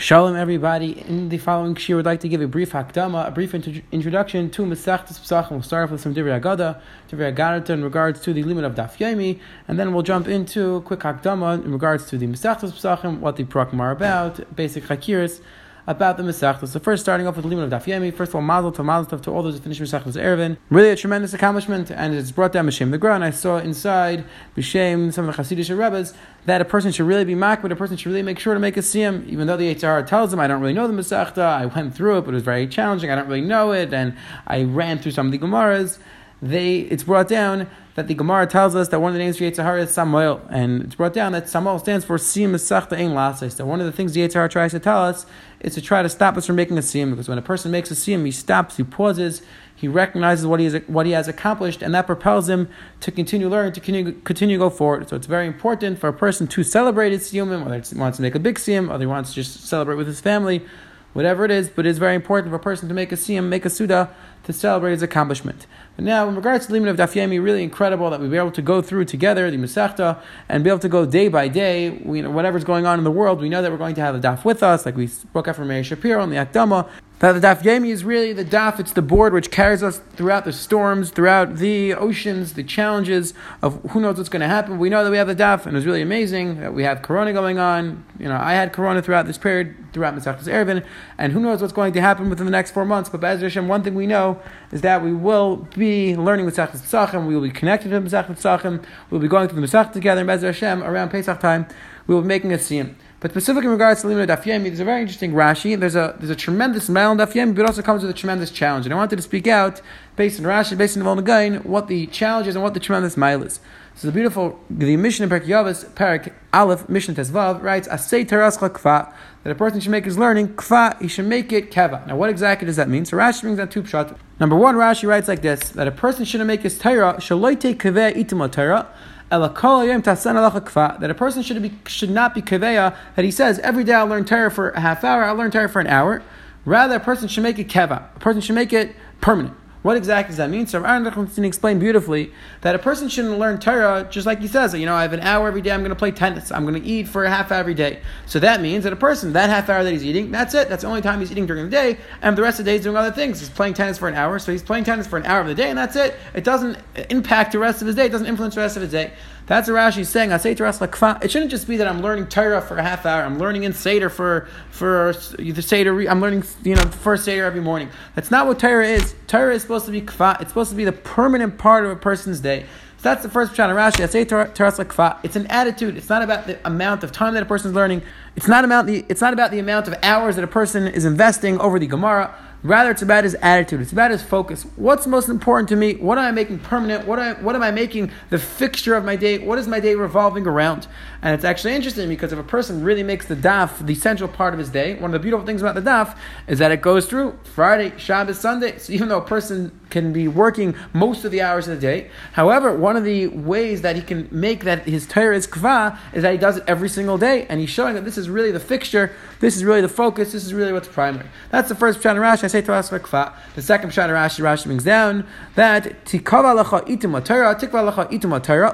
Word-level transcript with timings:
Shalom, 0.00 0.34
everybody. 0.34 0.98
In 0.98 1.28
the 1.28 1.36
following 1.36 1.74
shir, 1.74 1.94
would 1.96 2.06
like 2.06 2.20
to 2.20 2.28
give 2.30 2.40
a 2.40 2.48
brief 2.48 2.72
hakdama, 2.72 3.28
a 3.28 3.30
brief 3.30 3.54
int- 3.54 3.84
introduction 3.92 4.48
to 4.48 4.62
Masechtas 4.62 5.20
Pesachim. 5.20 5.50
We'll 5.50 5.62
start 5.62 5.84
off 5.84 5.90
with 5.90 6.00
some 6.00 6.14
Divrei 6.14 6.40
Agada, 6.40 6.80
Divrei 7.10 7.36
Agada 7.36 7.68
in 7.68 7.84
regards 7.84 8.18
to 8.22 8.32
the 8.32 8.42
limit 8.42 8.64
of 8.64 8.74
Daf 8.74 8.96
Yomi, 8.96 9.38
and 9.68 9.78
then 9.78 9.92
we'll 9.92 10.02
jump 10.02 10.26
into 10.26 10.76
a 10.76 10.80
quick 10.80 11.00
hakdama 11.00 11.62
in 11.62 11.70
regards 11.70 12.06
to 12.06 12.16
the 12.16 12.26
Masechtas 12.26 12.72
Pesachim, 12.72 13.18
what 13.18 13.36
the 13.36 13.44
Prakim 13.44 13.78
are 13.78 13.90
about, 13.90 14.56
basic 14.56 14.84
hakiras 14.84 15.42
about 15.90 16.16
the 16.16 16.22
Masechtas. 16.22 16.68
So 16.68 16.78
first, 16.78 17.02
starting 17.02 17.26
off 17.26 17.34
with 17.34 17.42
the 17.42 17.48
limit 17.48 17.70
of 17.70 17.82
Daf 17.82 17.86
Yomi. 17.86 18.14
First 18.14 18.30
of 18.30 18.36
all, 18.36 18.42
Mazel 18.42 18.70
to 18.72 18.84
Mazel 18.84 19.18
Tov 19.18 19.22
to 19.24 19.32
all 19.32 19.42
those 19.42 19.54
who 19.54 19.60
finish 19.60 19.80
Masechtas 19.80 20.12
Erevin. 20.12 20.56
Really 20.70 20.90
a 20.90 20.96
tremendous 20.96 21.34
accomplishment, 21.34 21.90
and 21.90 22.14
it's 22.14 22.30
brought 22.30 22.52
down 22.52 22.66
B'Shem 22.66 22.92
the 22.92 22.98
ground. 22.98 23.24
I 23.24 23.30
saw 23.30 23.58
inside 23.58 24.24
B'Shem 24.56 25.12
some 25.12 25.28
of 25.28 25.36
the 25.36 25.42
Hasidic 25.42 25.76
Rebbes 25.76 26.14
that 26.46 26.60
a 26.60 26.64
person 26.64 26.92
should 26.92 27.06
really 27.06 27.24
be 27.24 27.34
mak, 27.34 27.60
but 27.60 27.72
a 27.72 27.76
person 27.76 27.96
should 27.96 28.10
really 28.10 28.22
make 28.22 28.38
sure 28.38 28.54
to 28.54 28.60
make 28.60 28.76
a 28.76 28.80
siyam, 28.80 29.26
even 29.26 29.48
though 29.48 29.56
the 29.56 29.72
HR 29.72 30.02
tells 30.06 30.30
them, 30.30 30.38
I 30.38 30.46
don't 30.46 30.60
really 30.60 30.74
know 30.74 30.86
the 30.86 30.94
Masechta, 30.94 31.42
I 31.42 31.66
went 31.66 31.94
through 31.94 32.18
it, 32.18 32.20
but 32.22 32.30
it 32.30 32.34
was 32.34 32.44
very 32.44 32.68
challenging, 32.68 33.10
I 33.10 33.16
don't 33.16 33.26
really 33.26 33.40
know 33.40 33.72
it, 33.72 33.92
and 33.92 34.16
I 34.46 34.62
ran 34.62 35.00
through 35.00 35.12
some 35.12 35.26
of 35.26 35.32
the 35.32 35.38
Gemaras. 35.38 35.98
They, 36.42 36.78
it's 36.78 37.02
brought 37.04 37.28
down 37.28 37.68
that 37.96 38.08
the 38.08 38.14
Gemara 38.14 38.46
tells 38.46 38.74
us 38.74 38.88
that 38.88 39.00
one 39.00 39.10
of 39.10 39.14
the 39.14 39.18
names 39.18 39.36
for 39.36 39.44
Yetzirah 39.44 39.82
is 39.82 39.90
Samuel, 39.90 40.40
and 40.48 40.82
it's 40.82 40.94
brought 40.94 41.12
down 41.12 41.32
that 41.32 41.50
Samuel 41.50 41.78
stands 41.78 42.04
for 42.04 42.16
Siyam 42.16 42.52
Masechta 42.52 42.96
Ein 42.96 43.10
Lasais. 43.10 43.56
That 43.56 43.66
one 43.66 43.80
of 43.80 43.84
the 43.84 43.92
things 43.92 44.14
the 44.14 44.20
Yetzirah 44.20 44.48
tries 44.48 44.70
to 44.70 44.78
tell 44.78 45.04
us 45.04 45.26
is 45.60 45.74
to 45.74 45.82
try 45.82 46.02
to 46.02 46.08
stop 46.08 46.38
us 46.38 46.46
from 46.46 46.56
making 46.56 46.78
a 46.78 46.80
Siyam, 46.80 47.10
because 47.10 47.28
when 47.28 47.36
a 47.36 47.42
person 47.42 47.70
makes 47.70 47.90
a 47.90 47.94
Siyam, 47.94 48.24
he 48.24 48.30
stops, 48.30 48.78
he 48.78 48.84
pauses, 48.84 49.42
he 49.74 49.86
recognizes 49.86 50.46
what 50.46 50.60
he, 50.60 50.66
has, 50.66 50.82
what 50.86 51.04
he 51.04 51.12
has 51.12 51.28
accomplished, 51.28 51.82
and 51.82 51.94
that 51.94 52.06
propels 52.06 52.48
him 52.48 52.70
to 53.00 53.10
continue 53.10 53.48
learning, 53.48 53.72
to 53.72 53.80
continue, 53.80 54.12
continue 54.22 54.56
to 54.56 54.60
go 54.60 54.70
forward. 54.70 55.10
So 55.10 55.16
it's 55.16 55.26
very 55.26 55.46
important 55.46 55.98
for 55.98 56.08
a 56.08 56.12
person 56.14 56.46
to 56.48 56.62
celebrate 56.62 57.12
his 57.12 57.30
Siyumim, 57.30 57.64
whether 57.64 57.80
he 57.80 57.98
wants 57.98 58.16
to 58.16 58.22
make 58.22 58.34
a 58.34 58.38
big 58.38 58.56
Siyam, 58.56 58.90
or 58.90 58.98
he 58.98 59.04
wants 59.04 59.30
to 59.30 59.34
just 59.34 59.66
celebrate 59.66 59.96
with 59.96 60.06
his 60.06 60.20
family, 60.20 60.64
whatever 61.12 61.44
it 61.44 61.50
is, 61.50 61.68
but 61.68 61.84
it's 61.86 61.98
very 61.98 62.14
important 62.14 62.50
for 62.50 62.56
a 62.56 62.60
person 62.60 62.88
to 62.88 62.94
make 62.94 63.12
a 63.12 63.16
Siyam, 63.16 63.48
make 63.48 63.64
a 63.64 63.70
Suda, 63.70 64.14
to 64.44 64.52
celebrate 64.52 64.92
his 64.92 65.02
accomplishment. 65.02 65.66
But 65.96 66.04
now, 66.04 66.28
in 66.28 66.34
regards 66.34 66.66
to 66.66 66.72
the 66.72 66.78
limit 66.78 66.88
of 66.88 66.96
Daf 66.96 67.14
Yomi, 67.14 67.42
really 67.42 67.62
incredible 67.62 68.08
that 68.10 68.20
we 68.20 68.28
be 68.28 68.36
able 68.36 68.52
to 68.52 68.62
go 68.62 68.80
through 68.80 69.04
together 69.04 69.50
the 69.50 69.56
Masechta 69.56 70.20
and 70.48 70.64
be 70.64 70.70
able 70.70 70.78
to 70.80 70.88
go 70.88 71.04
day 71.04 71.28
by 71.28 71.48
day, 71.48 71.90
we, 71.90 72.18
you 72.18 72.22
know, 72.22 72.30
whatever's 72.30 72.64
going 72.64 72.86
on 72.86 72.98
in 72.98 73.04
the 73.04 73.10
world, 73.10 73.40
we 73.40 73.48
know 73.48 73.60
that 73.60 73.70
we're 73.70 73.76
going 73.76 73.94
to 73.96 74.00
have 74.00 74.20
the 74.20 74.26
Daf 74.26 74.44
with 74.44 74.62
us, 74.62 74.86
like 74.86 74.96
we 74.96 75.06
spoke 75.06 75.48
after 75.48 75.64
Meir 75.64 75.84
Shapiro 75.84 76.22
and 76.22 76.32
the 76.32 76.36
Akdama, 76.36 76.88
that 77.18 77.32
the 77.32 77.46
Daf 77.46 77.62
Yomi 77.62 77.88
is 77.88 78.02
really 78.02 78.32
the 78.32 78.46
Daf, 78.46 78.80
it's 78.80 78.92
the 78.92 79.02
board 79.02 79.34
which 79.34 79.50
carries 79.50 79.82
us 79.82 79.98
throughout 80.14 80.46
the 80.46 80.54
storms, 80.54 81.10
throughout 81.10 81.56
the 81.56 81.92
oceans, 81.92 82.54
the 82.54 82.64
challenges 82.64 83.34
of 83.60 83.82
who 83.90 84.00
knows 84.00 84.16
what's 84.16 84.30
going 84.30 84.40
to 84.40 84.48
happen. 84.48 84.78
We 84.78 84.88
know 84.88 85.04
that 85.04 85.10
we 85.10 85.18
have 85.18 85.26
the 85.26 85.36
Daf, 85.36 85.66
and 85.66 85.76
it's 85.76 85.84
really 85.84 86.00
amazing 86.00 86.60
that 86.60 86.72
we 86.72 86.82
have 86.84 87.02
Corona 87.02 87.34
going 87.34 87.58
on. 87.58 88.04
You 88.18 88.28
know, 88.28 88.38
I 88.40 88.54
had 88.54 88.72
Corona 88.72 89.02
throughout 89.02 89.26
this 89.26 89.36
period, 89.36 89.92
throughout 89.92 90.14
Masechtas 90.16 90.44
Erevin, 90.44 90.82
and 91.18 91.34
who 91.34 91.40
knows 91.40 91.60
what's 91.60 91.74
going 91.74 91.92
to 91.92 92.00
happen 92.00 92.30
within 92.30 92.46
the 92.46 92.52
next 92.52 92.70
four 92.70 92.86
months. 92.86 93.10
But 93.10 93.20
Be'ez 93.20 93.42
Hashem, 93.42 93.68
one 93.68 93.82
thing 93.82 93.94
we 93.94 94.06
know 94.06 94.29
is 94.72 94.80
that 94.82 95.02
we 95.02 95.12
will 95.12 95.68
be 95.76 96.16
learning 96.16 96.46
Masechtas 96.46 96.80
Pesachim, 96.80 97.26
we 97.26 97.34
will 97.34 97.42
be 97.42 97.50
connected 97.50 97.90
to 97.90 98.00
Masechtas 98.00 98.36
Pesachim, 98.36 98.84
we'll 99.10 99.20
be 99.20 99.28
going 99.28 99.48
through 99.48 99.60
the 99.60 99.66
Masechta 99.66 99.92
together, 99.92 100.20
in 100.20 100.26
Be'ez 100.26 100.42
Hashem, 100.42 100.82
around 100.82 101.10
Pesach 101.10 101.40
time, 101.40 101.66
we 102.06 102.14
will 102.14 102.22
be 102.22 102.28
making 102.28 102.52
a 102.52 102.56
siyam. 102.56 102.94
But 103.20 103.32
specifically 103.32 103.66
in 103.66 103.72
regards 103.72 104.00
to 104.00 104.06
Limud 104.06 104.28
Daf 104.28 104.44
there's 104.44 104.80
a 104.80 104.84
very 104.84 105.02
interesting 105.02 105.32
Rashi. 105.32 105.78
There's 105.78 105.94
a 105.94 106.16
there's 106.18 106.30
a 106.30 106.36
tremendous 106.36 106.88
amount 106.88 107.20
Daf 107.20 107.32
Yomi, 107.32 107.54
but 107.54 107.62
it 107.62 107.66
also 107.66 107.82
comes 107.82 108.02
with 108.02 108.10
a 108.10 108.14
tremendous 108.14 108.50
challenge. 108.50 108.86
And 108.86 108.94
I 108.94 108.96
wanted 108.96 109.16
to 109.16 109.22
speak 109.22 109.46
out 109.46 109.82
based 110.16 110.40
on 110.40 110.46
Rashi, 110.46 110.76
based 110.76 110.96
on 110.96 111.00
the 111.00 111.04
Vilna 111.04 111.22
Gaon, 111.22 111.56
what 111.64 111.86
the 111.88 112.06
challenge 112.06 112.46
is 112.46 112.56
and 112.56 112.64
what 112.64 112.72
the 112.72 112.80
tremendous 112.80 113.18
mile 113.18 113.42
is. 113.42 113.60
So 113.94 114.08
the 114.08 114.12
beautiful 114.12 114.58
the 114.70 114.94
in 114.94 115.00
Pirkei 115.00 115.48
Avos, 115.48 115.84
Parak 115.84 116.32
Aleph, 116.52 116.88
Mission 116.88 117.14
Tezvav 117.14 117.62
writes 117.62 117.86
Asay 117.88 118.26
Terascha 118.26 118.70
Kfa 118.70 119.12
that 119.44 119.50
a 119.50 119.54
person 119.54 119.80
should 119.80 119.90
make 119.90 120.04
his 120.04 120.16
learning 120.16 120.48
Kfa, 120.48 121.00
he 121.00 121.08
should 121.08 121.26
make 121.26 121.52
it 121.52 121.70
Keva. 121.70 122.06
Now 122.06 122.16
what 122.16 122.30
exactly 122.30 122.66
does 122.66 122.76
that 122.76 122.88
mean? 122.88 123.04
So 123.04 123.16
Rashi 123.16 123.42
brings 123.42 123.58
out 123.58 123.70
two 123.70 123.82
pshat. 123.82 124.16
Number 124.38 124.56
one, 124.56 124.76
Rashi 124.76 125.06
writes 125.06 125.28
like 125.28 125.42
this 125.42 125.70
that 125.70 125.86
a 125.86 125.92
person 125.92 126.24
shouldn't 126.24 126.48
make 126.48 126.62
his 126.62 126.78
Torah 126.78 127.14
Shaloite 127.18 127.76
Kaveh 127.76 128.14
Itim 128.14 128.50
Torah 128.50 128.88
that 129.30 131.10
a 131.10 131.14
person 131.14 131.42
should, 131.42 131.62
be, 131.62 131.78
should 131.86 132.10
not 132.10 132.34
be 132.34 132.42
kaveya, 132.42 132.96
that 133.14 133.24
he 133.24 133.30
says, 133.30 133.60
every 133.60 133.84
day 133.84 133.92
I'll 133.92 134.06
learn 134.06 134.24
Torah 134.24 134.50
for 134.50 134.70
a 134.70 134.80
half 134.80 135.04
hour, 135.04 135.22
I'll 135.22 135.36
learn 135.36 135.52
Torah 135.52 135.68
for 135.68 135.80
an 135.80 135.86
hour. 135.86 136.20
Rather, 136.64 136.96
a 136.96 137.00
person 137.00 137.28
should 137.28 137.44
make 137.44 137.58
it 137.58 137.68
keva. 137.68 138.14
A 138.16 138.18
person 138.18 138.40
should 138.40 138.56
make 138.56 138.72
it 138.72 138.94
permanent. 139.20 139.56
What 139.82 139.96
exactly 139.96 140.32
does 140.32 140.36
that 140.36 140.50
mean? 140.50 140.66
So 140.66 140.84
Aaron 140.84 141.04
Nachmanson 141.04 141.44
explained 141.46 141.80
beautifully 141.80 142.32
that 142.60 142.74
a 142.74 142.78
person 142.78 143.08
shouldn't 143.08 143.38
learn 143.38 143.58
Torah 143.58 144.06
just 144.10 144.26
like 144.26 144.40
he 144.40 144.46
says. 144.46 144.74
You 144.74 144.84
know, 144.84 144.94
I 144.94 145.02
have 145.02 145.14
an 145.14 145.20
hour 145.20 145.48
every 145.48 145.62
day. 145.62 145.70
I'm 145.70 145.80
going 145.80 145.88
to 145.88 145.96
play 145.96 146.10
tennis. 146.10 146.52
I'm 146.52 146.66
going 146.66 146.80
to 146.80 146.86
eat 146.86 147.08
for 147.08 147.24
a 147.24 147.30
half 147.30 147.50
hour 147.50 147.60
every 147.60 147.72
day. 147.72 148.00
So 148.26 148.38
that 148.40 148.60
means 148.60 148.84
that 148.84 148.92
a 148.92 148.96
person 148.96 149.32
that 149.32 149.48
half 149.48 149.70
hour 149.70 149.82
that 149.82 149.90
he's 149.90 150.04
eating, 150.04 150.30
that's 150.30 150.52
it. 150.54 150.68
That's 150.68 150.82
the 150.82 150.88
only 150.88 151.00
time 151.00 151.20
he's 151.20 151.32
eating 151.32 151.46
during 151.46 151.64
the 151.64 151.70
day, 151.70 151.98
and 152.20 152.36
the 152.36 152.42
rest 152.42 152.58
of 152.58 152.66
the 152.66 152.70
day 152.70 152.76
he's 152.76 152.84
doing 152.84 152.96
other 152.96 153.10
things. 153.10 153.40
He's 153.40 153.48
playing 153.48 153.74
tennis 153.74 153.96
for 153.96 154.08
an 154.08 154.14
hour, 154.14 154.38
so 154.38 154.52
he's 154.52 154.62
playing 154.62 154.84
tennis 154.84 155.06
for 155.06 155.16
an 155.16 155.24
hour 155.24 155.40
of 155.40 155.46
the 155.46 155.54
day, 155.54 155.70
and 155.70 155.78
that's 155.78 155.96
it. 155.96 156.16
It 156.34 156.44
doesn't 156.44 156.78
impact 157.08 157.52
the 157.52 157.58
rest 157.58 157.80
of 157.80 157.86
his 157.86 157.96
day. 157.96 158.06
It 158.06 158.12
doesn't 158.12 158.26
influence 158.26 158.56
the 158.56 158.60
rest 158.60 158.76
of 158.76 158.82
his 158.82 158.90
day. 158.90 159.14
That's 159.50 159.68
what 159.68 159.78
Rashi 159.78 160.02
is 160.02 160.08
saying. 160.08 160.30
It 160.30 161.30
shouldn't 161.32 161.50
just 161.50 161.66
be 161.66 161.76
that 161.78 161.88
I'm 161.88 162.02
learning 162.02 162.28
Torah 162.28 162.62
for 162.62 162.76
a 162.76 162.84
half 162.84 163.04
hour. 163.04 163.24
I'm 163.24 163.36
learning 163.36 163.64
in 163.64 163.72
Seder 163.72 164.08
for 164.08 164.46
for 164.70 165.12
the 165.12 165.60
Seder. 165.60 166.08
I'm 166.08 166.20
learning 166.20 166.44
you 166.62 166.76
know 166.76 166.82
first 166.82 167.24
Seder 167.24 167.46
every 167.46 167.60
morning. 167.60 167.88
That's 168.14 168.30
not 168.30 168.46
what 168.46 168.60
Torah 168.60 168.86
is. 168.86 169.12
Torah 169.26 169.52
is 169.52 169.62
supposed 169.62 169.86
to 169.86 169.90
be 169.90 170.02
kfa. 170.02 170.40
It's 170.40 170.50
supposed 170.50 170.70
to 170.70 170.76
be 170.76 170.84
the 170.84 170.92
permanent 170.92 171.58
part 171.58 171.84
of 171.84 171.90
a 171.90 171.96
person's 171.96 172.38
day. 172.38 172.60
So 172.98 173.08
that's 173.08 173.24
the 173.24 173.28
first 173.28 173.54
pshat 173.54 173.74
Rashi. 173.74 174.04
I 174.04 174.06
say 174.06 174.24
Kfa. 174.24 175.18
It's 175.24 175.34
an 175.34 175.48
attitude. 175.48 175.96
It's 175.96 176.08
not 176.08 176.22
about 176.22 176.46
the 176.46 176.64
amount 176.64 177.02
of 177.02 177.10
time 177.10 177.34
that 177.34 177.42
a 177.42 177.46
person 177.46 177.70
is 177.70 177.74
learning. 177.74 178.02
It's 178.36 178.46
not 178.46 178.64
about 178.64 178.86
the. 178.86 179.04
It's 179.08 179.20
not 179.20 179.32
about 179.32 179.50
the 179.50 179.58
amount 179.58 179.88
of 179.88 179.96
hours 180.04 180.36
that 180.36 180.44
a 180.44 180.46
person 180.46 180.86
is 180.86 181.04
investing 181.04 181.58
over 181.58 181.80
the 181.80 181.88
Gemara. 181.88 182.36
Rather, 182.62 182.90
it's 182.90 183.00
about 183.00 183.24
his 183.24 183.34
attitude. 183.36 183.80
It's 183.80 183.92
about 183.92 184.10
his 184.10 184.22
focus. 184.22 184.66
What's 184.76 185.06
most 185.06 185.30
important 185.30 185.70
to 185.70 185.76
me? 185.76 185.94
What 185.94 186.18
am 186.18 186.24
I 186.24 186.30
making 186.30 186.58
permanent? 186.58 187.06
What, 187.06 187.18
I, 187.18 187.32
what 187.34 187.56
am 187.56 187.62
I 187.62 187.70
making 187.70 188.10
the 188.28 188.38
fixture 188.38 188.94
of 188.94 189.04
my 189.04 189.16
day? 189.16 189.38
What 189.38 189.58
is 189.58 189.66
my 189.66 189.80
day 189.80 189.94
revolving 189.94 190.46
around? 190.46 190.86
And 191.22 191.34
it's 191.34 191.44
actually 191.44 191.74
interesting 191.74 192.08
because 192.10 192.34
if 192.34 192.38
a 192.38 192.42
person 192.42 192.84
really 192.84 193.02
makes 193.02 193.26
the 193.26 193.36
daf 193.36 193.86
the 193.86 193.94
central 193.94 194.28
part 194.28 194.52
of 194.52 194.58
his 194.58 194.68
day, 194.68 194.94
one 194.94 195.06
of 195.06 195.12
the 195.12 195.18
beautiful 195.18 195.46
things 195.46 195.62
about 195.62 195.74
the 195.74 195.80
daf 195.80 196.18
is 196.46 196.58
that 196.58 196.70
it 196.70 196.82
goes 196.82 197.06
through 197.06 197.38
Friday, 197.44 197.96
Shabbos, 197.96 198.38
Sunday. 198.38 198.76
So 198.76 198.92
even 198.92 199.08
though 199.08 199.18
a 199.18 199.26
person 199.26 199.79
can 199.90 200.12
be 200.12 200.28
working 200.28 200.74
most 200.92 201.24
of 201.24 201.30
the 201.30 201.42
hours 201.42 201.68
of 201.68 201.74
the 201.74 201.80
day, 201.80 202.10
however, 202.32 202.74
one 202.74 202.96
of 202.96 203.04
the 203.04 203.26
ways 203.28 203.82
that 203.82 203.96
he 203.96 204.02
can 204.02 204.28
make 204.30 204.64
that 204.64 204.86
his 204.86 205.06
Torah 205.06 205.36
is 205.36 205.46
kva 205.46 205.98
is 206.12 206.22
that 206.22 206.32
he 206.32 206.38
does 206.38 206.56
it 206.58 206.64
every 206.66 206.88
single 206.88 207.18
day, 207.18 207.46
and 207.48 207.60
he's 207.60 207.70
showing 207.70 207.94
that 207.94 208.04
this 208.04 208.16
is 208.16 208.28
really 208.28 208.50
the 208.50 208.60
fixture, 208.60 209.12
this 209.40 209.56
is 209.56 209.64
really 209.64 209.80
the 209.80 209.88
focus, 209.88 210.32
this 210.32 210.44
is 210.44 210.54
really 210.54 210.72
what's 210.72 210.88
primary. 210.88 211.26
That's 211.50 211.68
the 211.68 211.74
first 211.74 212.00
Pshat 212.00 212.16
Rashi. 212.16 212.44
I 212.44 212.46
say 212.46 212.62
to 212.62 212.72
us 212.72 212.90
kva. 212.90 213.32
The 213.54 213.62
second 213.62 213.90
Pshat 213.90 214.08
Rashi, 214.08 214.40
Rashi 214.40 214.66
brings 214.66 214.84
down 214.84 215.26
that 215.54 216.04
tikava 216.04 216.62
lecha 216.62 216.86
itim 216.86 217.24
Torah, 217.24 217.54
tikva 217.54 217.92
lecha 217.92 218.10
itim 218.10 218.42
Torah. 218.42 218.72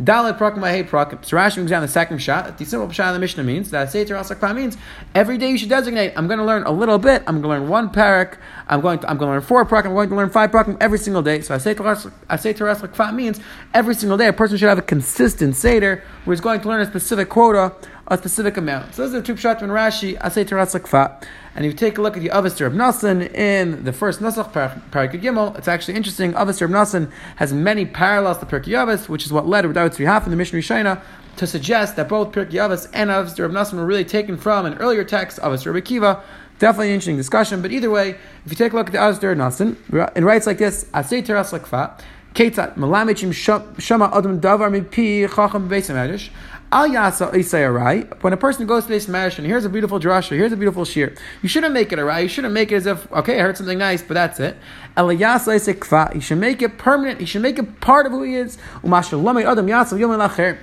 Dalit 0.00 0.38
prakim 0.38 0.68
hey 0.68 0.82
prakim. 0.82 1.24
So 1.24 1.36
Rashi 1.36 1.54
brings 1.54 1.70
down 1.70 1.82
the 1.82 1.86
second 1.86 2.18
shot. 2.18 2.58
The 2.58 2.64
simple 2.64 2.90
shot 2.90 3.08
of 3.08 3.14
the 3.14 3.20
Mishnah 3.20 3.44
means 3.44 3.70
that 3.70 3.92
Sefer 3.92 4.14
Asakva 4.14 4.52
means 4.52 4.76
every 5.14 5.38
day 5.38 5.50
you 5.50 5.56
should 5.56 5.68
designate. 5.68 6.12
I'm 6.16 6.26
going 6.26 6.40
to 6.40 6.44
learn 6.44 6.64
a 6.64 6.72
little 6.72 6.98
bit. 6.98 7.22
I'm 7.28 7.40
going 7.40 7.42
to 7.42 7.60
learn 7.60 7.68
one 7.68 7.90
parak. 7.90 8.38
I'm 8.66 8.80
going 8.80 8.98
to 8.98 9.08
I'm 9.08 9.18
going 9.18 9.28
to 9.28 9.34
learn 9.34 9.42
four 9.42 9.64
prakim. 9.64 9.86
I'm 9.86 9.94
going 9.94 10.08
to 10.08 10.16
learn 10.16 10.30
five 10.30 10.50
prakim 10.50 10.76
every 10.80 10.98
single 10.98 11.22
day. 11.22 11.42
So 11.42 11.54
I 11.54 11.58
say 11.58 11.76
Asakva 11.76 13.14
means 13.14 13.38
every 13.72 13.94
single 13.94 14.18
day 14.18 14.26
a 14.26 14.32
person 14.32 14.56
should 14.56 14.68
have 14.68 14.78
a 14.78 14.82
consistent 14.82 15.54
seder 15.54 16.02
where 16.24 16.34
he's 16.34 16.40
going 16.40 16.60
to 16.60 16.68
learn 16.68 16.80
a 16.80 16.86
specific 16.86 17.28
quota, 17.28 17.72
a 18.06 18.18
specific 18.18 18.56
amount. 18.56 18.94
So 18.94 19.02
those 19.02 19.14
are 19.14 19.20
the 19.20 19.26
two 19.26 19.34
pshat 19.34 19.62
in 19.62 19.70
Rashi. 19.70 20.12
Say 20.32 20.44
Asakva. 20.44 21.24
And 21.54 21.64
if 21.64 21.72
you 21.72 21.76
take 21.76 21.98
a 21.98 22.02
look 22.02 22.16
at 22.16 22.22
the 22.22 22.30
Avos 22.30 22.56
d'Rabbi 22.56 22.74
Nasan 22.74 23.32
in 23.34 23.84
the 23.84 23.92
first 23.92 24.20
Nasach 24.20 24.52
Parak 24.52 25.20
Gimel, 25.20 25.56
it's 25.56 25.68
actually 25.68 25.94
interesting. 25.94 26.32
Avos 26.34 26.58
d'Rabbi 26.58 26.72
Nasan 26.72 27.12
has 27.36 27.52
many 27.52 27.86
parallels 27.86 28.38
to 28.38 28.46
Pirkei 28.46 28.72
Avos, 28.72 29.08
which 29.08 29.24
is 29.24 29.32
what 29.32 29.46
led 29.46 29.64
Rav 29.64 29.94
Three 29.94 30.06
Half 30.06 30.24
in 30.24 30.30
the 30.30 30.36
Mishnah 30.36 30.58
Rishayna 30.58 31.00
to 31.36 31.46
suggest 31.46 31.96
that 31.96 32.08
both 32.08 32.32
Pirkei 32.32 32.54
Avos 32.54 32.88
and 32.92 33.10
Avos 33.10 33.34
d'Rabbi 33.34 33.52
Nasan 33.52 33.74
were 33.74 33.86
really 33.86 34.04
taken 34.04 34.36
from 34.36 34.66
an 34.66 34.74
earlier 34.74 35.04
text, 35.04 35.38
Avos 35.38 35.62
d'Rabbi 35.62 35.82
Akiva. 35.82 36.20
Definitely 36.58 36.88
an 36.88 36.94
interesting 36.94 37.16
discussion, 37.16 37.62
but 37.62 37.72
either 37.72 37.90
way, 37.90 38.10
if 38.44 38.50
you 38.50 38.54
take 38.54 38.72
a 38.72 38.76
look 38.76 38.86
at 38.86 38.92
the 38.92 38.98
Avastir 38.98 39.32
of 39.32 39.38
Nasan, 39.38 39.76
it 40.16 40.22
writes 40.22 40.46
like 40.46 40.58
this: 40.58 40.86
I 40.94 41.02
Asay 41.02 41.24
Teras 41.24 41.58
Lakfa. 41.58 42.00
Ketzat 42.34 42.74
Malamichim 42.74 43.32
Shama 43.78 44.10
Adam 44.12 44.40
Davar 44.40 44.68
Mipi 44.68 45.32
Chacham 45.32 45.68
Medrash. 45.68 46.30
Al 46.74 46.88
Yasa 46.88 47.32
Isay 47.32 48.20
When 48.20 48.32
a 48.32 48.36
person 48.36 48.66
goes 48.66 48.82
to 48.82 48.88
this 48.88 49.06
Marish 49.06 49.38
and 49.38 49.46
here's 49.46 49.64
a 49.64 49.68
beautiful 49.68 50.00
drasha, 50.00 50.30
here's 50.30 50.50
a 50.50 50.56
beautiful 50.56 50.84
shear, 50.84 51.14
you 51.40 51.48
shouldn't 51.48 51.72
make 51.72 51.92
it 51.92 52.00
a 52.00 52.04
right. 52.04 52.24
You 52.24 52.28
shouldn't 52.28 52.52
make 52.52 52.72
it 52.72 52.74
as 52.74 52.86
if 52.86 53.12
okay, 53.12 53.38
I 53.38 53.42
heard 53.42 53.56
something 53.56 53.78
nice, 53.78 54.02
but 54.02 54.14
that's 54.14 54.40
it. 54.40 54.56
He 54.96 56.20
should 56.20 56.38
make 56.38 56.62
it 56.62 56.78
permanent. 56.78 57.20
He 57.20 57.26
should 57.26 57.42
make 57.42 57.58
it 57.58 57.80
part 57.80 58.06
of 58.06 58.12
who 58.12 58.22
he 58.22 58.36
is. 58.36 58.58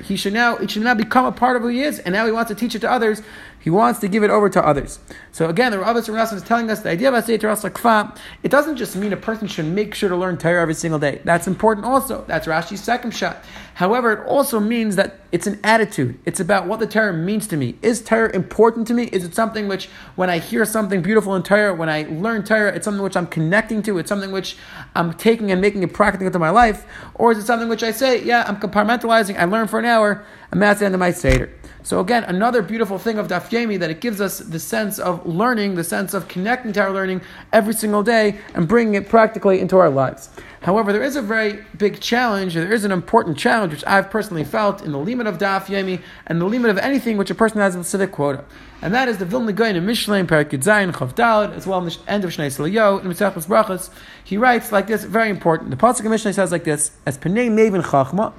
He 0.04 0.16
should 0.16 0.34
now 0.34 0.56
it 0.58 0.72
should 0.72 0.84
now 0.84 0.94
become 0.94 1.26
a 1.26 1.32
part 1.32 1.58
of 1.58 1.64
who 1.64 1.68
he 1.68 1.82
is, 1.82 2.00
and 2.00 2.14
now 2.14 2.26
he 2.26 2.32
wants 2.32 2.50
to 2.50 2.56
teach 2.56 2.74
it 2.76 2.80
to 2.80 2.92
others. 2.92 3.22
He 3.60 3.70
wants 3.70 4.00
to 4.00 4.08
give 4.08 4.24
it 4.24 4.32
over 4.32 4.50
to 4.50 4.66
others. 4.66 4.98
So 5.32 5.48
again, 5.48 5.72
the 5.72 5.78
Rav 5.78 5.96
Rasim 5.96 6.34
is 6.34 6.42
telling 6.42 6.72
us 6.72 6.80
the 6.80 6.90
idea 6.90 7.10
of 7.12 7.24
Asay 7.24 7.38
Kfa. 7.38 8.18
It 8.42 8.50
doesn't 8.50 8.78
just 8.78 8.96
mean 8.96 9.14
a 9.14 9.18
person 9.18 9.48
should 9.48 9.66
make 9.66 9.94
sure 9.94 10.10
to 10.10 10.16
learn 10.16 10.40
Torah 10.40 10.62
every 10.62 10.74
single 10.74 11.00
day. 11.00 11.22
That's 11.24 11.46
important 11.46 11.86
also. 11.86 12.26
That's 12.28 12.48
Rashi's 12.48 12.82
second 12.82 13.12
shot. 13.12 13.44
However, 13.76 14.12
it 14.14 14.28
also 14.28 14.60
means 14.60 14.96
that 14.98 15.20
it's 15.32 15.48
an 15.48 15.60
attitude. 15.64 16.20
It's 16.26 16.40
about 16.40 16.68
what 16.68 16.80
the 16.80 16.88
Torah 16.88 17.14
means 17.14 17.48
to 17.48 17.58
me. 17.58 17.76
Is 17.82 18.02
Torah 18.02 18.36
important 18.36 18.88
to 18.88 18.94
me? 18.94 19.06
Is 19.06 19.24
it 19.24 19.34
something 19.34 19.68
which, 19.68 19.88
when 20.16 20.30
I 20.30 20.40
hear 20.40 20.66
something 20.66 21.02
beautiful 21.02 21.36
in 21.36 21.44
Torah, 21.44 21.74
when 21.74 21.88
I 21.88 22.04
learn 22.10 22.44
Torah, 22.44 22.74
it's 22.76 22.84
something 22.84 23.02
which 23.04 23.16
I'm 23.16 23.28
connecting 23.28 23.82
to, 23.84 23.98
it's 23.98 24.10
something 24.10 24.21
which 24.30 24.58
I'm 24.94 25.14
taking 25.14 25.52
and 25.52 25.60
making 25.60 25.82
it 25.82 25.94
practical 25.94 26.28
into 26.28 26.38
my 26.38 26.52
life? 26.52 26.86
Or 27.16 27.32
is 27.32 27.40
it 27.40 27.46
something 27.46 27.70
which 27.70 27.82
I 27.82 27.92
say, 27.92 28.24
yeah, 28.24 28.44
I'm 28.48 28.58
compartmentalizing, 28.58 29.40
I 29.40 29.46
learn 29.46 29.68
for 29.68 29.80
an 29.80 29.86
hour, 29.86 30.24
and 30.52 30.62
that's 30.62 30.82
the 30.82 30.86
end 30.86 30.94
of 30.94 31.00
my 31.00 31.12
Seder. 31.12 31.50
So 31.84 32.00
again, 32.00 32.24
another 32.26 32.62
beautiful 32.62 33.00
thing 33.00 33.18
of 33.18 33.28
Daf 33.28 33.50
Yomi 33.50 33.80
that 33.80 33.90
it 33.90 34.02
gives 34.02 34.22
us 34.22 34.38
the 34.38 34.60
sense 34.60 35.00
of 35.00 35.26
learning, 35.26 35.76
the 35.76 35.84
sense 35.84 36.14
of 36.14 36.28
connecting 36.28 36.74
to 36.74 36.82
our 36.82 36.92
learning 36.92 37.22
every 37.52 37.74
single 37.74 38.04
day 38.04 38.38
and 38.54 38.68
bringing 38.68 38.94
it 38.94 39.10
practically 39.10 39.60
into 39.60 39.78
our 39.78 39.90
lives. 39.90 40.30
However, 40.62 40.94
there 40.94 41.02
is 41.02 41.16
a 41.16 41.24
very 41.24 41.66
big 41.76 42.00
challenge, 42.00 42.54
there 42.54 42.72
is 42.72 42.84
an 42.84 42.92
important 42.92 43.36
challenge 43.40 43.74
which 43.74 43.84
I've 43.88 44.12
personally 44.12 44.44
felt 44.44 44.84
in 44.84 44.92
the 44.92 45.00
limit 45.00 45.26
of 45.26 45.40
Daf 45.40 45.66
Yomi 45.66 46.02
and 46.28 46.40
the 46.40 46.46
limit 46.46 46.70
of 46.70 46.78
anything 46.78 47.18
which 47.18 47.32
a 47.32 47.36
person 47.36 47.60
has 47.62 47.76
a 47.76 47.84
civic 47.84 48.12
quota. 48.12 48.46
And 48.84 48.94
that 48.94 49.08
is 49.08 49.18
the 49.18 49.26
Vilna 49.26 49.54
Gaon 49.54 49.76
in 49.76 49.86
Mishlaim, 49.86 50.28
Parakid 50.28 50.64
Zayin, 50.64 50.92
Chav 50.92 51.56
as 51.56 51.66
well 51.66 51.80
in 51.80 51.86
the 51.86 51.98
end 52.08 52.24
of 52.24 52.30
Shnei 52.30 52.48
Siliyo, 52.48 53.02
in 53.02 53.10
Mitzachos 53.10 53.48
Brachas. 53.48 53.90
He 54.24 54.38
writes 54.38 54.72
like 54.72 54.86
this, 54.86 55.04
very 55.04 55.30
important. 55.30 55.72
The 55.72 55.78
Pasuk 55.78 56.06
of 56.06 56.12
Mishnah 56.12 56.34
says 56.34 56.52
like 56.52 56.64
this, 56.64 56.92
as 57.08 57.18
Penei 57.18 57.50
Mevin 57.50 57.82
Chachma, 57.82 58.34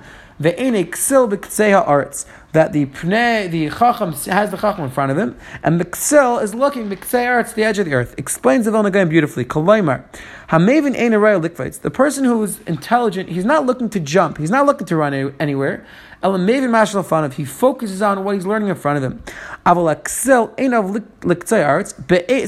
That 2.53 2.73
the 2.75 2.85
pnei, 2.85 3.51
the 3.51 3.71
chacham 3.71 4.13
has 4.13 4.51
the 4.51 4.59
chacham 4.59 4.85
in 4.85 4.91
front 4.91 5.11
of 5.11 5.17
him, 5.17 5.39
and 5.63 5.81
the 5.81 5.87
ksil 5.87 6.43
is 6.43 6.55
looking 6.55 6.91
b'ktseha 6.91 7.37
arts, 7.37 7.55
the 7.55 7.65
edge 7.65 7.79
of 7.79 7.87
the 7.87 7.95
earth. 7.95 8.15
Explains 8.19 8.67
the 8.67 8.71
Vilna 8.71 8.91
Gaon 8.91 9.09
beautifully. 9.09 9.47
Kolaymar, 9.47 10.05
hamevin 10.51 10.95
ein 10.95 11.13
likvaitz. 11.13 11.81
The 11.81 11.91
person 11.91 12.25
who 12.25 12.43
is 12.43 12.61
intelligent, 12.67 13.31
he's 13.31 13.47
not 13.47 13.65
looking 13.65 13.89
to 13.89 13.99
jump, 14.01 14.37
he's 14.37 14.51
not 14.51 14.67
looking 14.67 14.87
to 14.89 14.97
run 14.97 15.35
anywhere. 15.41 15.87
Elamevin 16.23 16.69
mashal 16.69 17.03
fanav. 17.03 17.33
He 17.33 17.47
focuses 17.47 18.03
on 18.03 18.23
what 18.23 18.35
he's 18.35 18.45
learning 18.45 18.69
in 18.69 18.75
front 18.75 18.99
of 18.99 19.05
him. 19.05 19.23
Aval 19.65 20.03
ksil 20.03 20.53
ein 20.59 20.75
of 20.75 20.95
arts. 21.53 21.95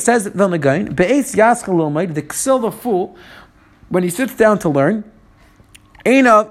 Says 0.05 0.27
Vilna 0.27 0.59
Gaon, 0.59 0.95
be'es 0.95 1.35
yaschal 1.35 2.15
The 2.15 2.23
ksil, 2.23 2.61
the 2.61 2.71
fool, 2.71 3.17
when 3.89 4.03
he 4.03 4.11
sits 4.11 4.37
down 4.37 4.59
to 4.59 4.69
learn. 4.69 5.05
All 6.07 6.13
the 6.13 6.51